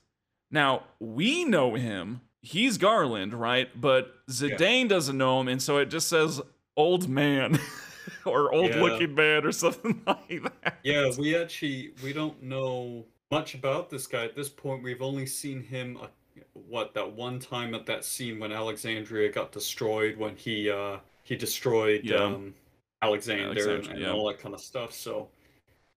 [0.51, 2.21] Now we know him.
[2.41, 3.69] He's Garland, right?
[3.79, 6.41] But Zidane doesn't know him, and so it just says
[6.77, 7.60] "old man"
[8.25, 8.81] or "old Yeah.
[8.81, 10.77] looking man" or something like that.
[10.84, 14.84] Yeah, we actually we don't know much about this guy at this point.
[14.84, 16.08] We've only seen him uh,
[16.53, 21.36] what that one time at that scene when Alexandria got destroyed when he uh he
[21.36, 22.17] destroyed Yeah.
[22.17, 22.53] um
[23.01, 24.12] Alexander, and, Alexandria, and yeah.
[24.12, 24.93] all that kind of stuff.
[24.93, 25.29] So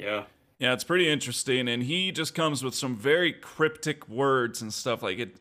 [0.01, 0.25] yeah.
[0.59, 5.03] Yeah, it's pretty interesting, and he just comes with some very cryptic words and stuff
[5.03, 5.37] like it.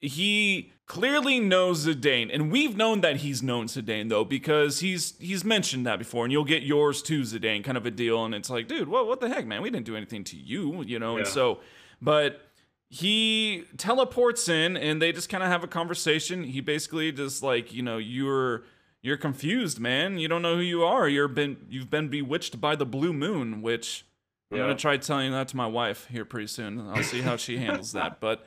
[0.00, 5.44] He clearly knows Zidane, and we've known that he's known Zidane though because he's he's
[5.44, 8.24] mentioned that before, and you'll get yours too, Zidane, kind of a deal.
[8.24, 9.60] And it's like, dude, what what the heck, man?
[9.60, 11.16] We didn't do anything to you, you know.
[11.16, 11.60] And so,
[12.00, 12.40] but
[12.88, 16.44] he teleports in, and they just kind of have a conversation.
[16.44, 18.62] He basically just like, you know, you're
[19.02, 20.18] you're confused, man.
[20.18, 21.08] You don't know who you are.
[21.08, 24.04] You're been you've been bewitched by the blue moon, which
[24.50, 24.64] I'm Yeah.
[24.64, 26.80] gonna try telling that to my wife here pretty soon.
[26.80, 28.20] I'll see how she handles that.
[28.20, 28.44] But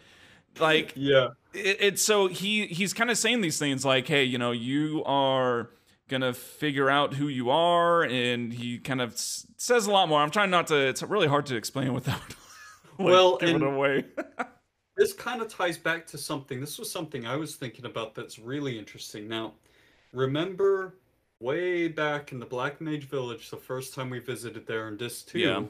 [0.60, 1.30] like Yeah.
[1.54, 5.04] it, it's so he he's kind of saying these things like, hey, you know, you
[5.06, 5.70] are
[6.10, 10.20] gonna figure out who you are, and he kind of s- says a lot more.
[10.20, 10.76] I'm trying not to.
[10.76, 12.20] It's really hard to explain without
[13.00, 14.06] like, Well, giving and- it away.
[14.96, 16.60] This kind of ties back to something.
[16.62, 19.28] This was something I was thinking about that's really interesting.
[19.28, 19.54] Now,
[20.12, 21.00] remember
[21.40, 25.28] way back in the Black Mage Village, the first time we visited there in Disc
[25.30, 25.64] 2, Yeah.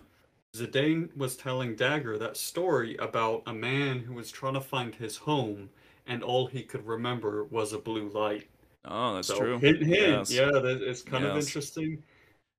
[0.55, 5.17] Zidane was telling Dagger that story about a man who was trying to find his
[5.17, 5.69] home
[6.05, 8.47] and all he could remember was a blue light.
[8.85, 9.57] oh, that's so, true.
[9.57, 9.89] Hint, hint.
[9.89, 10.31] Yes.
[10.31, 12.03] Yeah, that, it's kind of interesting.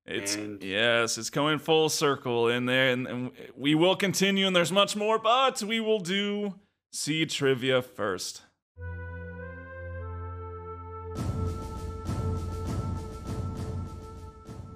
[0.07, 4.47] It's And- yes, it's coming full circle in there, and, and we will continue.
[4.47, 6.55] And there's much more, but we will do
[6.93, 8.43] seed trivia first.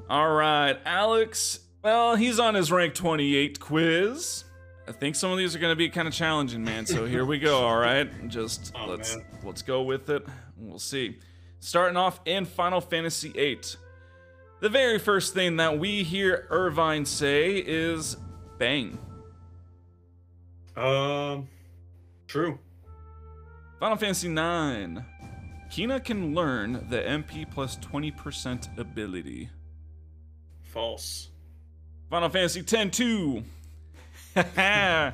[0.09, 1.61] All right, Alex.
[1.83, 4.45] Well, he's on his rank 28 quiz.
[4.87, 6.87] I think some of these are going to be kind of challenging, man.
[6.87, 7.61] So here we go.
[7.61, 9.27] All right, just Oh, let's man.
[9.45, 10.27] let's go with it.
[10.57, 11.19] We'll see.
[11.61, 13.61] Starting off in Final Fantasy VIII.
[14.61, 18.17] The very first thing that we hear Irvine say is
[18.59, 18.99] bang.
[20.77, 21.49] Um,
[22.27, 22.59] true.
[23.79, 25.01] Final Fantasy IX.
[25.71, 29.51] Quina can learn the MP plus 20% ability.
[30.63, 31.29] False.
[32.11, 33.43] Final Fantasy X 2.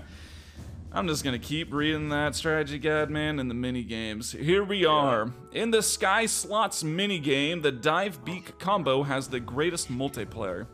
[0.93, 4.31] I'm just gonna keep reading that strategy guide, man, in the mini games.
[4.31, 5.33] Here we are.
[5.53, 10.67] In the Sky Slots mini game, the Dive Beak combo has the greatest multiplayer.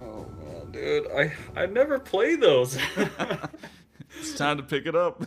[0.00, 2.78] Oh man, dude, I I never play those.
[4.20, 5.24] It's time to pick it up.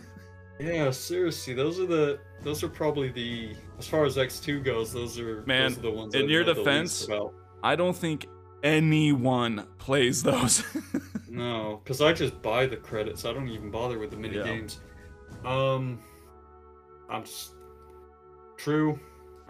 [0.59, 5.19] Yeah, seriously, those are the those are probably the as far as X2 goes, those
[5.19, 7.07] are Man, those are the ones in your defense-.
[7.63, 8.27] I don't think
[8.63, 10.63] anyone plays those.
[11.29, 13.23] No, because I just buy the credits.
[13.23, 14.43] I don't even bother with the mini Yeah.
[14.45, 14.79] games.
[15.45, 15.99] Um,
[17.11, 17.51] I'm just
[18.55, 18.99] true.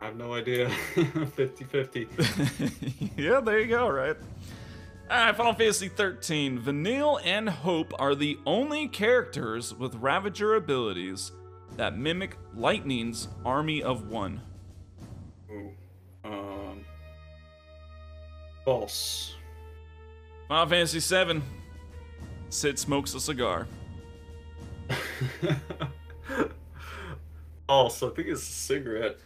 [0.01, 0.67] I have no idea.
[0.95, 3.13] 50-50.
[3.17, 4.17] yeah, there you go, right?
[5.09, 6.59] Alright, Final Fantasy 13.
[6.59, 11.31] Vanille and Hope are the only characters with Ravager abilities
[11.77, 14.41] that mimic Lightning's Army of One.
[15.49, 15.71] Ooh.
[16.25, 16.56] Um,
[18.67, 19.33] false.
[20.49, 21.41] Final Fantasy 7.
[22.49, 23.65] Cid smokes a cigar.
[27.67, 28.03] false.
[28.03, 29.19] I think it's a cigarette.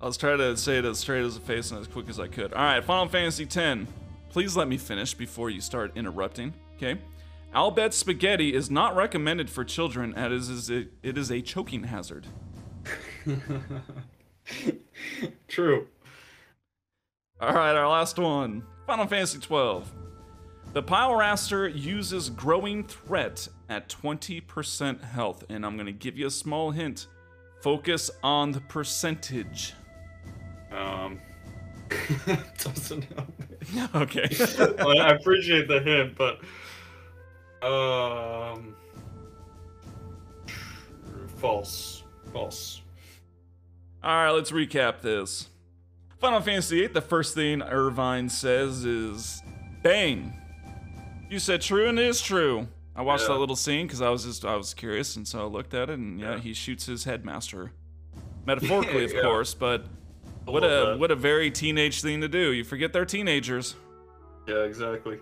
[0.00, 2.18] I was trying to say it as straight as a face and as quick as
[2.18, 2.54] I could.
[2.54, 3.86] Alright, Final Fantasy 10.
[4.30, 6.98] Please let me finish before you start interrupting, okay?
[7.52, 11.42] Al Bhed spaghetti is not recommended for children as it is a, it is a
[11.42, 12.26] choking hazard.
[15.48, 15.86] True.
[17.42, 18.62] All right, our last one.
[18.86, 19.82] Final Fantasy XII.
[20.74, 26.30] The Pylraster uses Growing Threat at 20% health, and I'm going to give you a
[26.30, 27.08] small hint.
[27.60, 29.74] Focus on the percentage.
[30.70, 31.18] Um,
[32.62, 33.88] doesn't help me.
[33.96, 34.28] okay.
[34.78, 36.38] Well, I appreciate the hint, but
[37.66, 38.76] um,
[41.38, 42.82] false, false.
[44.04, 45.48] All right, let's recap this.
[46.22, 49.42] Final Fantasy VIII, the first thing Irvine says is
[49.82, 50.32] bang.
[51.28, 52.68] You said true, and it is true.
[52.94, 53.34] I watched Yeah.
[53.34, 55.90] that little scene because I was just I was curious, and so I looked at
[55.90, 56.38] it, and yeah, Yeah.
[56.38, 57.72] he shoots his headmaster,
[58.46, 59.22] metaphorically, of Yeah.
[59.22, 59.52] course.
[59.52, 59.84] But
[60.46, 60.98] I what a that.
[61.00, 62.52] what a very teenage thing to do.
[62.52, 63.74] You forget they're teenagers.
[64.46, 65.18] Yeah, exactly.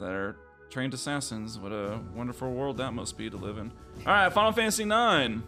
[0.00, 0.36] They're
[0.70, 1.58] trained assassins.
[1.58, 3.70] What a wonderful world that must be to live in.
[4.06, 5.42] All right, Final Fantasy IX.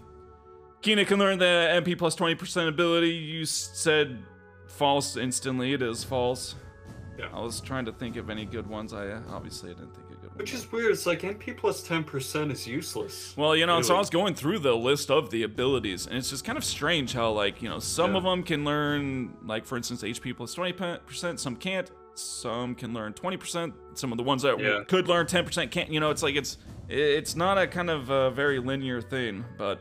[0.83, 3.09] Quina can learn the MP plus 20% ability.
[3.11, 4.19] You said
[4.67, 5.73] false instantly.
[5.73, 6.55] It is false.
[7.19, 7.27] Yeah.
[7.33, 8.93] I was trying to think of any good ones.
[8.93, 10.37] I uh, obviously I didn't think of good ones.
[10.39, 10.91] Which is weird.
[10.93, 13.37] It's like NP plus 10% is useless.
[13.37, 16.29] Well, you know, so I was going through the list of the abilities, and it's
[16.31, 18.17] just kind of strange how, like, you know, some Yeah.
[18.19, 23.13] of them can learn, like, for instance, HP plus 20%, some can't, some can learn
[23.13, 24.81] 20%, some of the ones that Yeah.
[24.89, 28.31] could learn 10% can't, you know, it's like, it's, it's not a kind of uh,
[28.31, 29.79] very linear thing, but.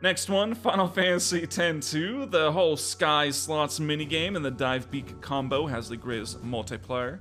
[0.00, 2.30] Next one, Final Fantasy X-2.
[2.30, 7.20] The whole Sky Slots minigame and the Dive Beak combo has the greatest multiplier.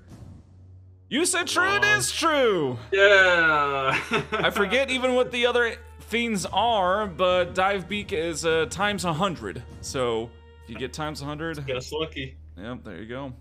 [1.10, 2.78] You said true, it is true!
[2.92, 4.00] Yeah.
[4.32, 9.64] I forget even what the other fiends are, but Dive Beak is uh, times 100.
[9.82, 10.30] So
[10.64, 12.38] if you get times 100, Guess lucky.
[12.58, 13.34] yep, there you go.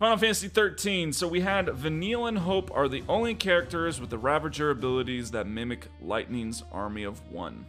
[0.00, 1.12] Final Fantasy 13.
[1.12, 5.46] So we had Vanille and Hope are the only characters with the Ravager abilities that
[5.46, 7.64] mimic Lightning's Army of One.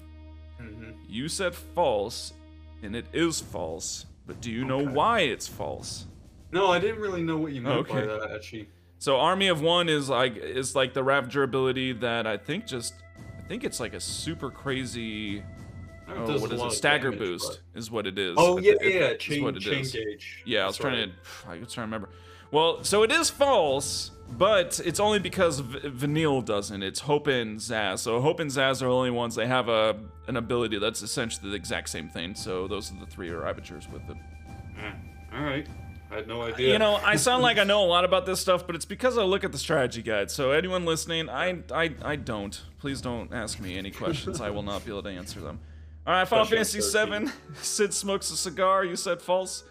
[0.58, 2.34] Hmm You said false,
[2.84, 4.06] and it is false.
[4.26, 6.06] But do you know why it's false?
[6.52, 8.70] No, I didn't really know what you meant by that, actually.
[9.00, 12.96] So Army of One is like is like the Ravager ability that I think just
[13.18, 15.44] I think it's like a super crazy
[16.10, 16.72] oh, what a it?
[16.72, 18.36] Stagger damage, boost is what it is.
[18.38, 19.92] Oh, yeah, yeah, is chain, what it chain is.
[19.92, 20.44] gauge.
[20.46, 21.24] Yeah, I was trying right.
[21.46, 22.10] to I was trying to remember.
[22.52, 26.82] Well, so it is false, but it's only because v- Vanille doesn't.
[26.84, 28.00] It's Hope and Sazh.
[28.00, 31.50] So Hope and Sazh are the only ones they have a an ability that's essentially
[31.50, 32.36] the exact same thing.
[32.36, 34.18] So those are the three Ravagers with it.
[34.80, 34.92] Eh,
[35.38, 35.68] All right.
[36.10, 36.72] I had no idea.
[36.72, 39.18] You know, I sound like I know a lot about this stuff, but it's because
[39.18, 40.32] I look at the strategy guide.
[40.32, 42.62] So anyone listening, I I, I don't.
[42.80, 44.40] Please don't ask me any questions.
[44.40, 45.60] I will not be able to answer them.
[46.06, 47.28] All right, Final Fantasy VII.
[47.62, 48.86] Cid smokes a cigar.
[48.86, 49.64] You said false.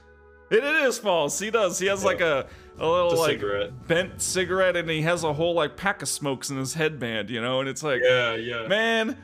[0.50, 1.38] It, it is false.
[1.38, 1.78] He does.
[1.78, 2.46] He has like a
[2.78, 3.86] a little a like cigarette.
[3.88, 7.30] bent cigarette, and he has a whole like pack of smokes in his headband.
[7.30, 8.66] You know, and it's like, Yeah, yeah.
[8.68, 9.16] man.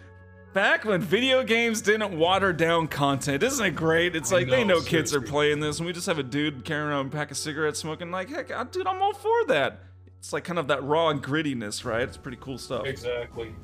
[0.53, 4.15] Back when video games didn't water down content, isn't it great?
[4.15, 6.63] It's like they know, know kids are playing this, and we just have a dude
[6.67, 8.11] carrying around a pack of cigarettes, smoking.
[8.11, 9.81] Like, heck, dude, I'm all for that.
[10.19, 12.03] It's like kind of that raw and grittiness, right?
[12.03, 12.85] It's pretty cool stuff.
[12.85, 13.55] Exactly.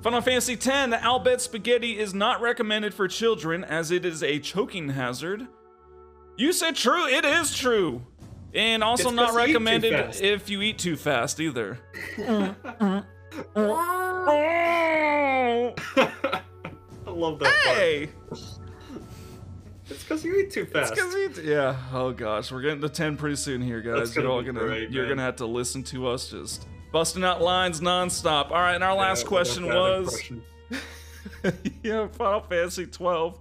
[0.00, 4.22] Final Fantasy X, the Al Bhed Spaghetti is not recommended for children as it is
[4.22, 5.46] a choking hazard.
[6.40, 8.00] You said true, it is true.
[8.54, 11.78] And also It's not 'cause you eat too recommended if you eat too fast either.
[12.18, 13.02] I
[17.06, 17.76] love that part.
[17.76, 18.08] hey!
[19.90, 20.94] It's because you eat too fast.
[20.96, 21.76] We- yeah.
[21.92, 24.14] Oh gosh, we're getting to ten pretty soon here, guys.
[24.16, 25.12] You're all gonna great, you're man.
[25.12, 28.46] gonna have to listen to us just busting out lines nonstop.
[28.50, 30.22] All right, and our last Yeah, question was
[31.82, 33.38] yeah, Final Fantasy twelve,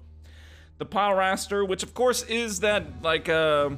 [0.80, 3.70] the Pylraster, which of course is that like uh,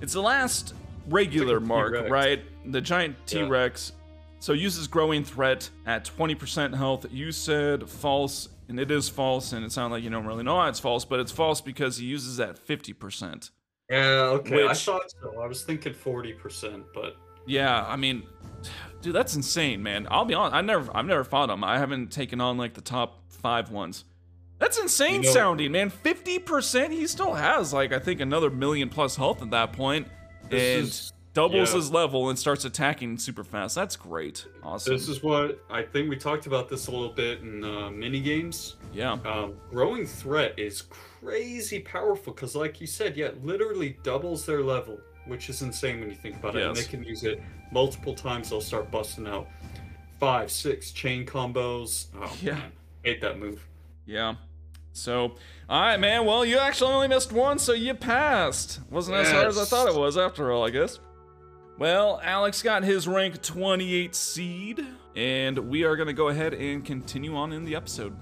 [0.00, 0.74] it's the last
[1.08, 2.42] regular like mark, right?
[2.70, 3.48] The giant T Yeah.
[3.48, 3.92] Rex.
[4.40, 7.06] So uses growing threat at 20% health.
[7.12, 10.56] You said false, and it is false, and it sounded like you don't really know
[10.56, 13.50] why it's false, but it's false because he uses that 50%.
[13.88, 13.98] Yeah,
[14.40, 14.64] okay.
[14.64, 15.40] I Which- thought so.
[15.40, 17.14] I was thinking 40%, but
[17.46, 18.24] Yeah, I mean,
[19.00, 20.08] dude, that's insane, man.
[20.10, 20.56] I'll be honest.
[20.56, 21.62] I never, I've never fought him.
[21.62, 24.04] I haven't taken on like the top five ones.
[24.62, 25.90] That's insane You know- sounding, man.
[25.90, 26.92] Fifty percent.
[26.92, 30.06] He still has like I think another million plus health at that point,
[30.44, 31.76] and is- doubles yeah.
[31.76, 33.74] his level and starts attacking super fast.
[33.74, 34.46] That's great.
[34.62, 34.92] Awesome.
[34.94, 38.20] this is what I think we talked about this a little bit in uh, mini
[38.20, 38.76] games.
[38.92, 39.14] yeah.
[39.24, 44.62] Um, growing threat is crazy powerful because, like you said, yeah, it literally doubles their
[44.62, 46.62] level, which is insane when you think about it.
[46.66, 48.50] And they can use it multiple times.
[48.50, 49.48] They'll start busting out
[50.20, 52.06] five, six chain combos.
[52.20, 52.54] Oh, Yeah.
[52.54, 52.72] man.
[53.04, 53.66] hate that move.
[54.06, 54.34] Yeah.
[54.92, 55.34] So,
[55.68, 56.26] all right, man.
[56.26, 58.80] Well, you actually only missed one, so you passed.
[58.90, 61.00] Wasn't as hard as I thought it was, after all, I guess.
[61.78, 66.84] Well, Alex got his rank 28 seed, and we are going to go ahead and
[66.84, 68.14] continue on in the episode.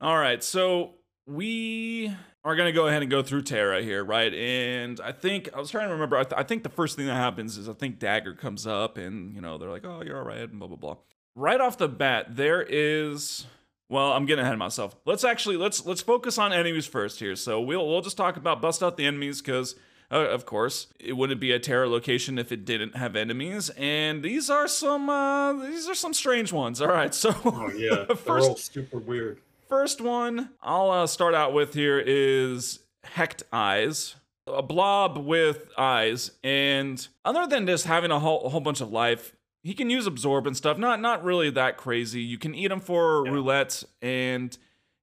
[0.00, 0.94] All right, so
[1.26, 2.14] we
[2.46, 4.32] are going to go ahead and go through Terra here, right?
[4.32, 7.06] And I think, I was trying to remember, I, th- I think the first thing
[7.06, 10.16] that happens is I think Dagger comes up and, you know, they're like, oh, you're
[10.16, 10.96] all right, and blah, blah, blah.
[11.34, 13.46] Right off the bat, there is.
[13.88, 14.96] Well, I'm getting ahead of myself.
[15.04, 17.36] Let's actually let's let's focus on enemies first here.
[17.36, 19.76] So we'll we'll just talk about bust out the enemies because
[20.10, 23.70] uh, of course it wouldn't be a Terra location if it didn't have enemies.
[23.76, 26.80] And these are some uh, these are some strange ones.
[26.80, 29.40] All right, so Oh yeah, they're first all super weird.
[29.68, 34.16] First one I'll uh, start out with here is Hecht Eyes.
[34.46, 38.92] a blob with eyes, and other than just having a whole, a whole bunch of
[38.92, 40.78] life, he can use absorb and stuff.
[40.78, 42.20] Not not really that crazy.
[42.20, 43.32] You can eat him for Yeah.
[43.32, 44.56] roulette, and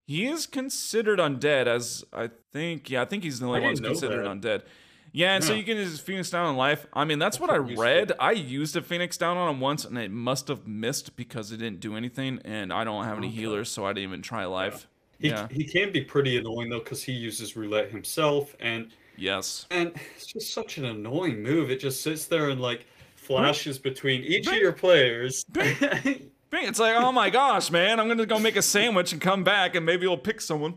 [0.07, 1.67] he is considered undead.
[1.67, 4.29] As I think, yeah, I think he's the only one who's considered that.
[4.41, 4.61] undead.
[5.15, 6.87] Yeah, and so you can just Phoenix down on life.
[6.91, 8.13] I mean, that's what I read.
[8.19, 11.57] I used a Phoenix down on him once, and it must have missed because it
[11.57, 12.39] didn't do anything.
[12.43, 13.35] And I don't have any Okay.
[13.35, 14.87] healers, so I didn't even try life.
[15.19, 15.47] He, Yeah.
[15.51, 19.67] he can be pretty annoying though because he uses roulette himself and Yes.
[19.69, 21.69] and it's just such an annoying move.
[21.69, 25.43] It just sits there and like flashes between each of your players.
[25.53, 27.99] Bing, It's like, oh my gosh, man!
[27.99, 30.73] I'm gonna go make a sandwich and come back, and maybe we'll pick someone.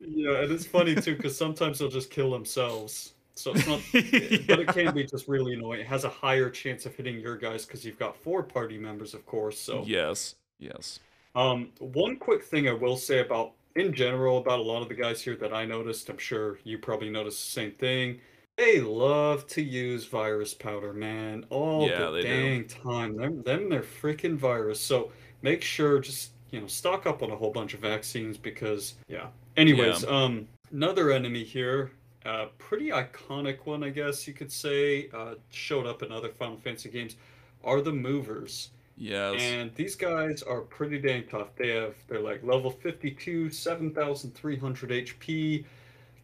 [0.00, 3.14] yeah, and it's funny too because sometimes they'll just kill themselves.
[3.38, 5.80] So it's not, but it can be just really annoying.
[5.80, 9.14] It has a higher chance of hitting your guys because you've got four party members,
[9.14, 9.58] of course.
[9.58, 10.34] So Yes.
[10.58, 11.00] Yes.
[11.34, 14.94] Um, one quick thing I will say about, in general, about a lot of the
[14.94, 18.20] guys here that I noticed, I'm sure you probably noticed the same thing.
[18.56, 22.28] They love to use virus powder, man, all Yeah, the they do.
[22.28, 23.16] dang time.
[23.16, 24.80] Them, them, they're freaking virus.
[24.80, 25.12] So
[25.42, 29.28] make sure just you know stock up on a whole bunch of vaccines because yeah.
[29.56, 31.92] Anyways, um, another enemy here,
[32.28, 36.56] uh, pretty iconic one, I guess you could say, uh, showed up in other Final
[36.58, 37.16] Fantasy games,
[37.64, 38.70] are the movers.
[38.96, 39.40] Yes.
[39.40, 41.54] And these guys are pretty dang tough.
[41.56, 45.64] They have they're like level 52, 7300 HP.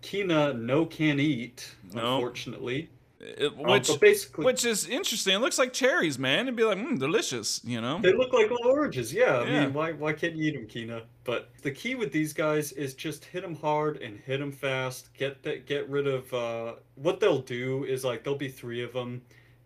[0.03, 2.17] Quina no can eat, No.
[2.17, 2.91] unfortunately.
[3.25, 5.35] It- Um, which but basically which is interesting.
[5.35, 6.41] It looks like cherries, man.
[6.41, 7.99] It'd be like, mm, delicious, you know?
[8.03, 9.15] they look like little oranges.
[9.15, 9.61] Yeah, I Yeah.
[9.65, 11.03] mean, why why can't you eat them, Quina?
[11.25, 15.09] But the key with these guys is just hit them hard and hit them fast.
[15.15, 18.93] Get that get rid of uh what they'll do is like there'll be 3 of
[18.93, 19.23] them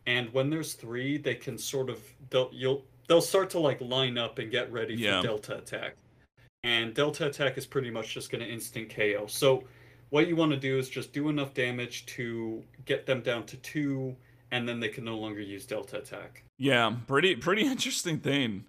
[0.06, 2.00] and when there's 3, they can sort of
[2.30, 5.96] they'll you'll they'll start to like line up and get ready for delta attack.
[6.62, 9.26] And delta attack is pretty much just going to instant KO.
[9.26, 9.64] So
[10.10, 13.56] what you want to do is just do enough damage to get them down to
[13.56, 14.16] 2
[14.50, 16.42] and then they can no longer use delta attack.
[16.56, 18.64] Yeah, pretty pretty interesting thing.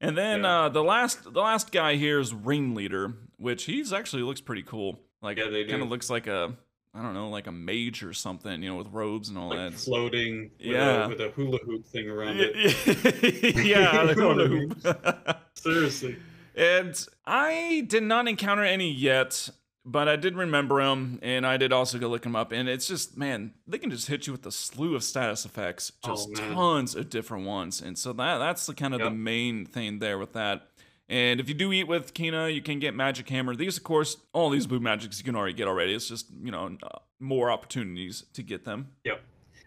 [0.00, 0.62] And then Yeah.
[0.62, 4.98] uh, the last the last guy here is Ringleader, which he's actually looks pretty cool.
[5.22, 6.56] Like Yeah, they kind of looks like a
[6.92, 9.70] I don't know, like a mage or something, you know, with robes and all like
[9.70, 9.78] that.
[9.78, 11.04] floating with, Yeah.
[11.04, 13.64] a, with a hula hoop thing around it.
[13.64, 16.16] yeah, know what Seriously.
[16.56, 19.50] And I did not encounter any yet,
[19.90, 22.52] but I did remember him, and I did also go look him up.
[22.52, 25.92] And it's just, man, they can just hit you with a slew of status effects,
[26.04, 26.54] Oh, just man.
[26.54, 27.80] tons of different ones.
[27.80, 30.68] And so that that's the kind of the main thing there with that.
[31.08, 33.56] And if you do eat with Quina, you can get Magic Hammer.
[33.56, 35.92] These, of course, all these blue magics you can already get already.
[35.92, 38.90] It's just you know uh, more opportunities to get them.
[39.04, 39.20] Yep.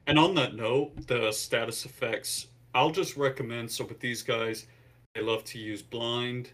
[0.08, 3.70] And on that note, the status effects, I'll just recommend.
[3.72, 4.68] So with these guys,
[5.16, 6.52] they love to use blind.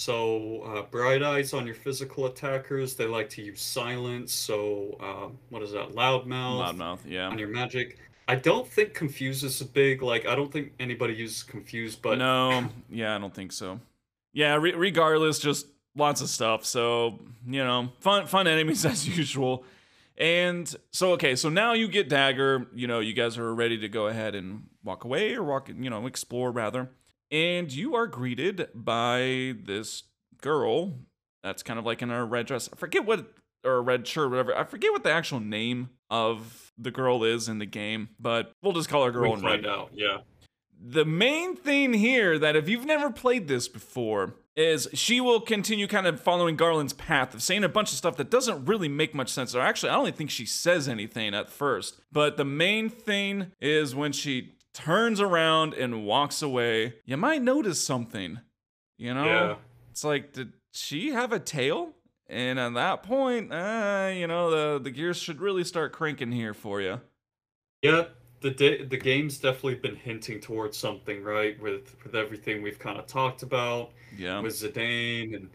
[0.00, 2.94] So uh, bright eyes on your physical attackers.
[2.94, 4.32] They like to use silence.
[4.32, 5.90] So um, what is that?
[5.90, 6.74] Loudmouth.
[6.74, 7.28] Loudmouth, yeah.
[7.28, 7.98] On your magic.
[8.26, 10.00] I don't think confuse is a big.
[10.00, 13.78] Like I don't think anybody uses confuse, but no, yeah, I don't think so.
[14.32, 16.64] Yeah, re- regardless, just lots of stuff.
[16.64, 19.64] So you know, fun fun enemies as usual.
[20.16, 22.68] And so okay, so now you get dagger.
[22.74, 25.90] You know, you guys are ready to go ahead and walk away or walk, you
[25.90, 26.88] know, explore rather.
[27.30, 30.02] And you are greeted by this
[30.42, 30.98] girl
[31.42, 32.68] that's kind of like in a red dress.
[32.72, 33.32] I forget what
[33.64, 34.56] or a red shirt, whatever.
[34.56, 38.72] I forget what the actual name of the girl is in the game, but we'll
[38.72, 39.90] just call her girl in red out.
[39.94, 40.18] Yeah.
[40.82, 45.86] the main thing here that if you've never played this before is she will continue
[45.86, 49.14] kind of following Garland's path of saying a bunch of stuff that doesn't really make
[49.14, 49.54] much sense.
[49.54, 52.00] Or actually, I don't even think she says anything at first.
[52.10, 57.82] But the main thing is when she turns around and walks away, you might notice
[57.82, 58.40] something.
[58.98, 59.24] You know?
[59.24, 59.54] Yeah.
[59.90, 61.90] It's like, did she have a tail?
[62.28, 66.54] And at that point, uh, you know, the, the gears should really start cranking here
[66.54, 67.00] for you.
[67.82, 68.04] Yeah,
[68.40, 71.60] the da- the game's definitely been hinting towards something, right?
[71.60, 74.38] With with everything we've kind of talked about Yeah.
[74.40, 75.50] with Zidane, and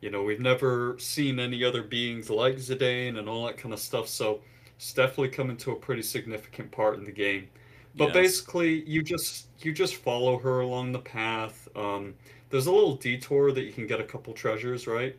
[0.00, 3.80] you know we've never seen any other beings like Zidane and all that kind of
[3.80, 4.06] stuff.
[4.06, 4.42] So
[4.76, 7.48] it's definitely coming to a pretty significant part in the game.
[7.94, 8.14] But Yes.
[8.14, 11.68] basically, you just you just follow her along the path.
[11.76, 12.14] Um,
[12.50, 15.16] there's a little detour that you can get a couple treasures, right?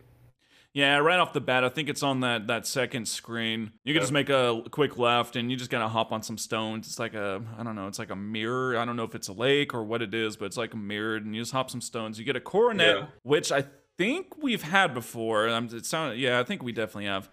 [0.73, 3.71] Yeah, right off the bat, I think it's on that that second screen.
[3.83, 3.99] You can Yeah.
[4.01, 6.87] just make a quick left, and you just gotta hop on some stones.
[6.87, 8.75] It's like a, I don't know, it's like a mirror.
[8.77, 10.77] I don't know if it's a lake or what it is, but it's like a
[10.77, 12.17] mirrored, and you just hop some stones.
[12.17, 13.05] You get a coronet, Yeah.
[13.21, 13.65] which I
[13.99, 15.47] think we've had before.
[15.47, 17.29] Um, it sounded, yeah, I think we definitely have.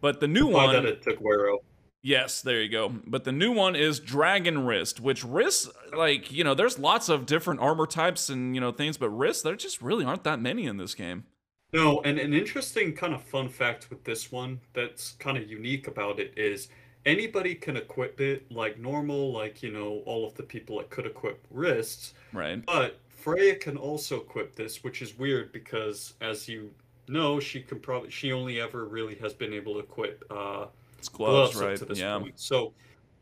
[0.00, 1.58] But the new one, that at Daguerreo.
[2.02, 2.88] Yes, there you go.
[3.06, 7.26] But the new one is Dragon Wrist, which wrists, like, you know, there's lots of
[7.26, 10.66] different armor types and, you know, things, but wrists, there just really aren't that many
[10.66, 11.24] in this game.
[11.72, 15.86] No, and an interesting kind of fun fact with this one that's kind of unique
[15.86, 16.68] about it is
[17.04, 21.04] anybody can equip it like normal, like you know all of the people that could
[21.04, 22.14] equip wrists.
[22.32, 22.64] Right.
[22.64, 26.70] But Freya can also equip this, which is weird because, as you
[27.06, 30.66] know, she can probably she only ever really has been able to equip uh,
[30.98, 31.76] It's gloves, gloves right?
[31.78, 32.18] to this yeah.
[32.18, 32.38] point.
[32.38, 32.72] So,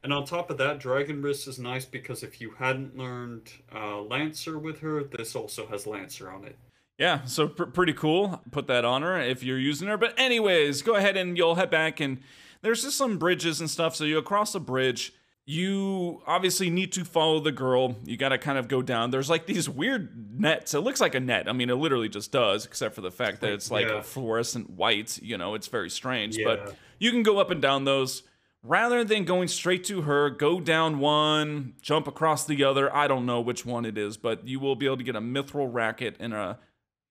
[0.02, 4.00] and on top of that, Dragon Wrist is nice because if you hadn't learned uh,
[4.00, 6.56] Lancer with her, this also has Lancer on it.
[6.98, 8.40] Yeah, so pr- pretty cool.
[8.50, 9.98] Put that on her if you're using her.
[9.98, 12.18] But anyways, go ahead and you'll head back and
[12.62, 13.94] there's just some bridges and stuff.
[13.94, 15.12] So you cross a bridge.
[15.48, 17.94] You obviously need to follow the girl.
[18.04, 19.12] You got to kind of go down.
[19.12, 20.74] There's like these weird nets.
[20.74, 21.48] It looks like a net.
[21.48, 23.98] I mean, it literally just does, except for the fact that it's like Yeah.
[23.98, 25.18] a fluorescent white.
[25.22, 26.36] You know, it's very strange.
[26.36, 26.44] Yeah.
[26.46, 28.24] But you can go up and down those.
[28.64, 32.92] Rather than going straight to her, go down one, jump across the other.
[32.92, 35.20] I don't know which one it is, but you will be able to get a
[35.20, 36.58] mithril racket and a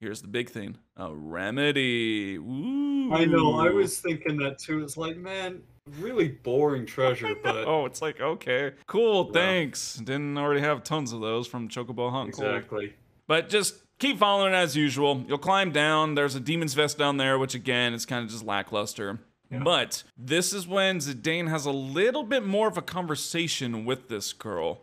[0.01, 2.35] Here's the big thing: a remedy.
[2.35, 3.13] Ooh.
[3.13, 3.57] I know.
[3.59, 4.83] I was thinking that too.
[4.83, 5.61] It's like, man,
[5.99, 9.27] really boring treasure, but Oh, it's like okay, cool.
[9.27, 9.33] Yeah.
[9.33, 9.95] Thanks.
[9.95, 12.33] Didn't already have tons of those from Chocobo Hunt.
[12.33, 12.45] Cool.
[12.45, 12.93] exactly.
[13.27, 15.23] But just keep following as usual.
[15.27, 16.15] You'll climb down.
[16.15, 19.19] There's a demon's vest down there, which again is kind of just lackluster.
[19.51, 19.59] Yeah.
[19.59, 24.33] But this is when Zidane has a little bit more of a conversation with this
[24.33, 24.81] girl.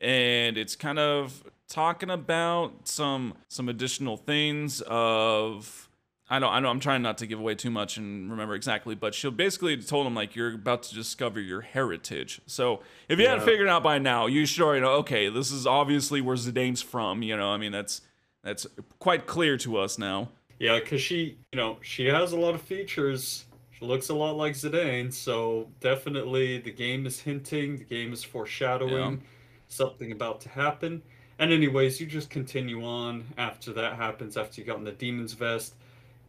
[0.00, 5.88] And it's kind of talking about some some additional things of
[6.32, 8.94] I know I know I'm trying not to give away too much and remember exactly,
[8.94, 12.40] but she'll basically told him like you're about to discover your heritage.
[12.46, 13.46] So if you hadn't Yeah.
[13.46, 17.22] figured out by now, you should already know, okay, this is obviously where Zidane's from,
[17.22, 18.00] you know, I mean that's
[18.42, 18.66] that's
[18.98, 20.30] quite clear to us now.
[20.58, 23.44] Yeah, because she, you know, she has a lot of features.
[23.78, 28.24] She looks a lot like Zidane, so definitely the game is hinting, the game is
[28.24, 29.22] foreshadowing
[29.68, 31.02] something about to happen.
[31.38, 35.32] And anyways, you just continue on after that happens, after you got in the demon's
[35.34, 35.74] vest,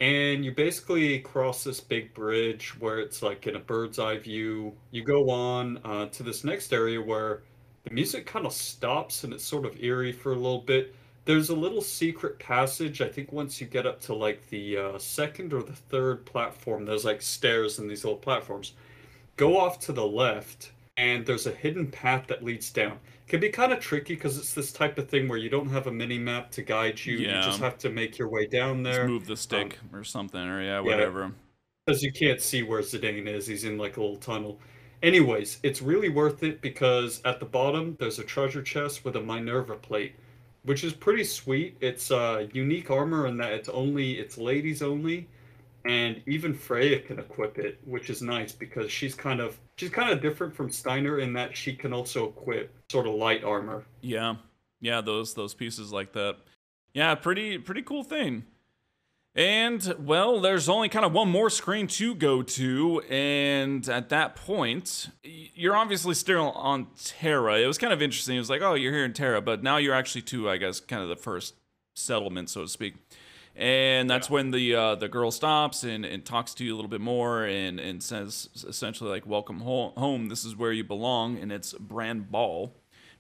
[0.03, 4.73] and you basically cross this big bridge where it's like in a bird's eye view.
[4.91, 7.43] You go on uh, to this next area where
[7.85, 10.93] the music kind of stops and it's sort of eerie for a little bit.
[11.23, 12.99] There's a little secret passage.
[12.99, 16.83] I think once you get up to like the uh, second or the third platform,
[16.83, 18.73] there's like stairs in these little platforms.
[19.37, 22.99] Go off to the left, and there's a hidden path that leads down.
[23.33, 25.87] Can be kind of tricky because it's this type of thing where you don't have
[25.87, 27.17] a mini map to guide you.
[27.17, 27.37] Yeah.
[27.37, 30.39] You just have to make your way down Just there move the stick or something,
[30.39, 31.31] or yeah, whatever.
[31.83, 33.47] because you can't see where Zidane is.
[33.47, 34.59] He's in like a little tunnel.
[35.01, 39.21] Anyways, it's really worth it because at the bottom there's a treasure chest with a
[39.21, 40.13] Minerva plate,
[40.61, 41.75] which is pretty sweet.
[41.81, 45.27] It's uh, unique armor in that it's only it's ladies only,
[45.85, 50.09] and even Freya can equip it, which is nice because she's kind of she's kind
[50.09, 53.83] of different from Steiner in that she can also equip sort of light armor.
[54.01, 54.35] Yeah,
[54.81, 56.37] yeah, those those pieces like that.
[56.93, 58.45] Yeah, pretty pretty cool thing.
[59.35, 64.35] And well, there's only kind of one more screen to go to, and at that
[64.35, 67.57] point, you're obviously still on Terra.
[67.57, 68.35] It was kind of interesting.
[68.35, 70.79] It was like, oh, you're here in Terra, but now you're actually to, I guess,
[70.79, 71.55] kind of the first
[71.95, 72.93] settlement, so to speak.
[73.55, 76.89] And that's when the uh, the girl stops and, and talks to you a little
[76.89, 80.27] bit more and, and says essentially like, "Welcome ho- home.
[80.29, 82.73] This is where you belong." And it's Bran Bal.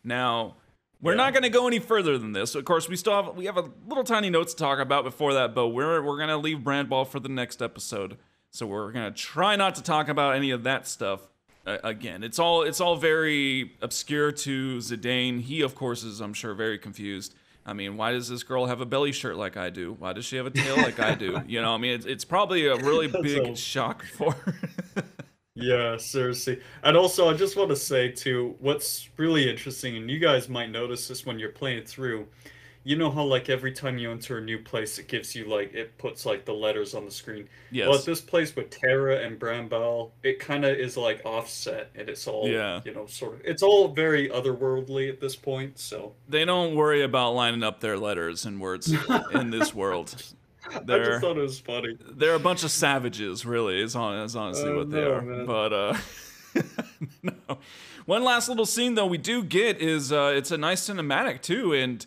[0.03, 0.55] Now,
[1.01, 1.17] we're Yeah.
[1.17, 2.55] not going to go any further than this.
[2.55, 5.33] Of course, we still have we have a little tiny notes to talk about before
[5.35, 8.17] that, but we're we're going to leave Bran Bal for the next episode.
[8.49, 11.27] So we're going to try not to talk about any of that stuff.
[11.65, 15.41] Uh, again, it's all it's all very obscure to Zidane.
[15.41, 17.35] He, of course, is I'm sure very confused.
[17.65, 19.95] I mean, why does this girl have a belly shirt like I do?
[19.99, 21.41] Why does she have a tail like I do?
[21.47, 23.55] You know, I mean, it's, it's probably a really big all.
[23.55, 24.55] shock for her.
[25.55, 26.59] Yeah, seriously.
[26.83, 30.71] And also, I just want to say too, what's really interesting, and you guys might
[30.71, 32.27] notice this when you're playing through.
[32.85, 35.73] You know how like every time you enter a new place, it gives you like
[35.73, 37.47] it puts like the letters on the screen.
[37.71, 37.87] yes.
[37.87, 41.91] Well, at this place with Terra and Bran Bal, it kind of is like offset,
[41.95, 42.81] and it's all Yeah.
[42.83, 43.41] you know, sort of.
[43.45, 45.79] It's all very otherworldly at this point.
[45.79, 48.93] So they don't worry about lining up their letters and words
[49.33, 50.15] in this world.
[50.73, 51.97] I They're just thought it was funny.
[52.15, 53.79] they're a bunch of savages, really.
[53.81, 55.21] Is on is honestly Oh, what they no, are.
[55.21, 55.45] man.
[55.45, 55.97] But uh,
[57.23, 57.57] no.
[58.05, 61.73] One last little scene though we do get is uh, it's a nice cinematic too,
[61.73, 62.05] and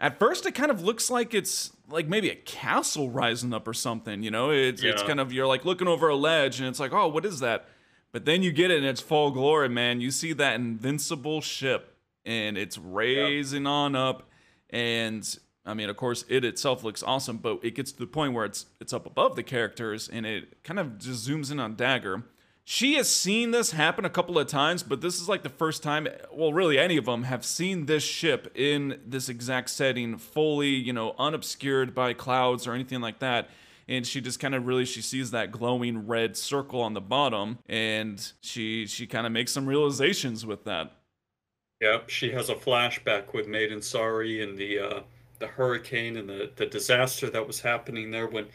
[0.00, 3.74] at first it kind of looks like it's like maybe a castle rising up or
[3.74, 4.22] something.
[4.22, 6.92] You know, it's it's kind of you're like looking over a ledge and it's like
[6.92, 7.68] oh what is that?
[8.12, 10.00] But then you get it and it's full glory, man.
[10.00, 14.28] You see that invincible ship and it's raising on up
[14.70, 18.34] and I mean, of course, it itself looks awesome, but it gets to the point
[18.34, 21.74] where it's it's up above the characters and it kind of just zooms in on
[21.74, 22.24] Dagger.
[22.66, 25.82] She has seen this happen a couple of times, but this is like the first
[25.82, 30.70] time, well, really any of them have seen this ship in this exact setting, fully,
[30.70, 33.50] you know, unobscured by clouds or anything like that.
[33.86, 37.58] and she just kind of really she sees that glowing red circle on the bottom
[37.68, 40.90] and she she kind of makes some realizations with that
[41.80, 45.00] Yep, she has a flashback with Madain Sari and the uh,
[45.38, 48.46] the hurricane and the, the disaster that was happening there when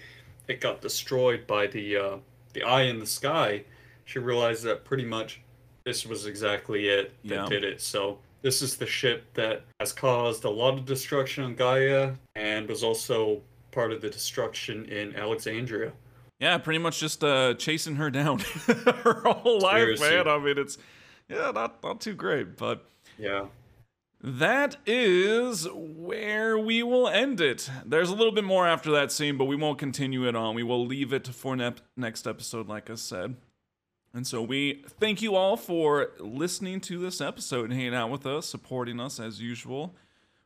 [0.47, 2.17] it got destroyed by the uh,
[2.53, 3.63] the eye in the sky.
[4.09, 5.39] She realized that pretty much
[5.85, 7.45] this was exactly it that Yeah.
[7.47, 7.79] did it.
[7.79, 12.67] So this is the ship that has caused a lot of destruction on Gaia and
[12.67, 13.41] was also
[13.71, 15.91] part of the destruction in Alexandria.
[16.39, 18.39] yeah pretty much just uh chasing her down
[19.03, 20.09] her whole life Seriously.
[20.09, 20.77] man i mean it's
[21.27, 22.85] yeah not not too great but
[23.19, 23.45] Yeah.
[24.21, 27.69] That is where we will end it.
[27.85, 30.55] There's a little bit more after that scene, but we won't continue it on.
[30.55, 33.37] We will leave it for nep- next episode, like I said.
[34.13, 38.25] And so we thank you all for listening to this episode and hanging out with
[38.25, 39.95] us, supporting us as usual.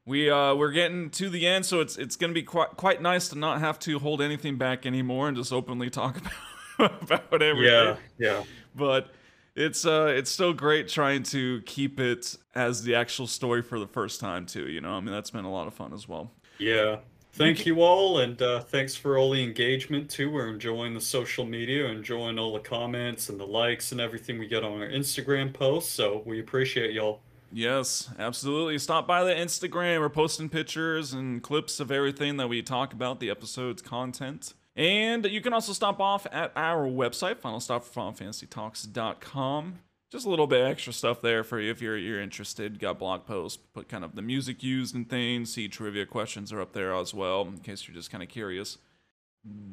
[0.05, 3.30] We uh we're getting to the end, so it's it's gonna be quite quite nice
[3.30, 6.18] to not have to hold anything back anymore and just openly talk
[6.78, 7.95] about about everything Yeah.
[8.18, 8.43] Yeah.
[8.76, 9.11] but
[9.55, 13.88] it's uh it's still great trying to keep it as the actual story for the
[13.88, 16.32] first time too you know i mean that's been a lot of fun as well
[16.57, 16.97] Yeah.
[17.36, 20.29] Thank you all, and uh, thanks for all the engagement too.
[20.31, 24.47] We're enjoying the social media, enjoying all the comments and the likes and everything we
[24.47, 25.91] get on our Instagram posts.
[25.91, 27.21] So we appreciate y'all.
[27.51, 32.63] yes absolutely stop by the instagram we're posting pictures and clips of everything that we
[32.63, 37.59] talk about the episode's content and you can also stop off at our website final
[37.59, 39.75] stop for finalfantasytalks.com
[40.14, 42.80] just a little bit extra stuff there for you if you're you're interested.
[42.80, 45.51] Got blog posts, put kind of the music used and things.
[45.53, 48.78] See trivia questions are up there as well, in case you're just kind of curious.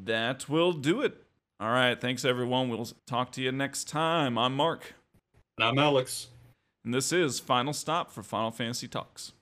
[0.03, 1.23] That will do it.
[1.59, 2.69] All right, thanks everyone.
[2.69, 4.37] We'll talk to you next time.
[4.37, 4.95] I'm Mark,
[5.59, 6.27] And I'm Alex.
[6.83, 9.33] and this is Final Stop for Final Fantasy Talks.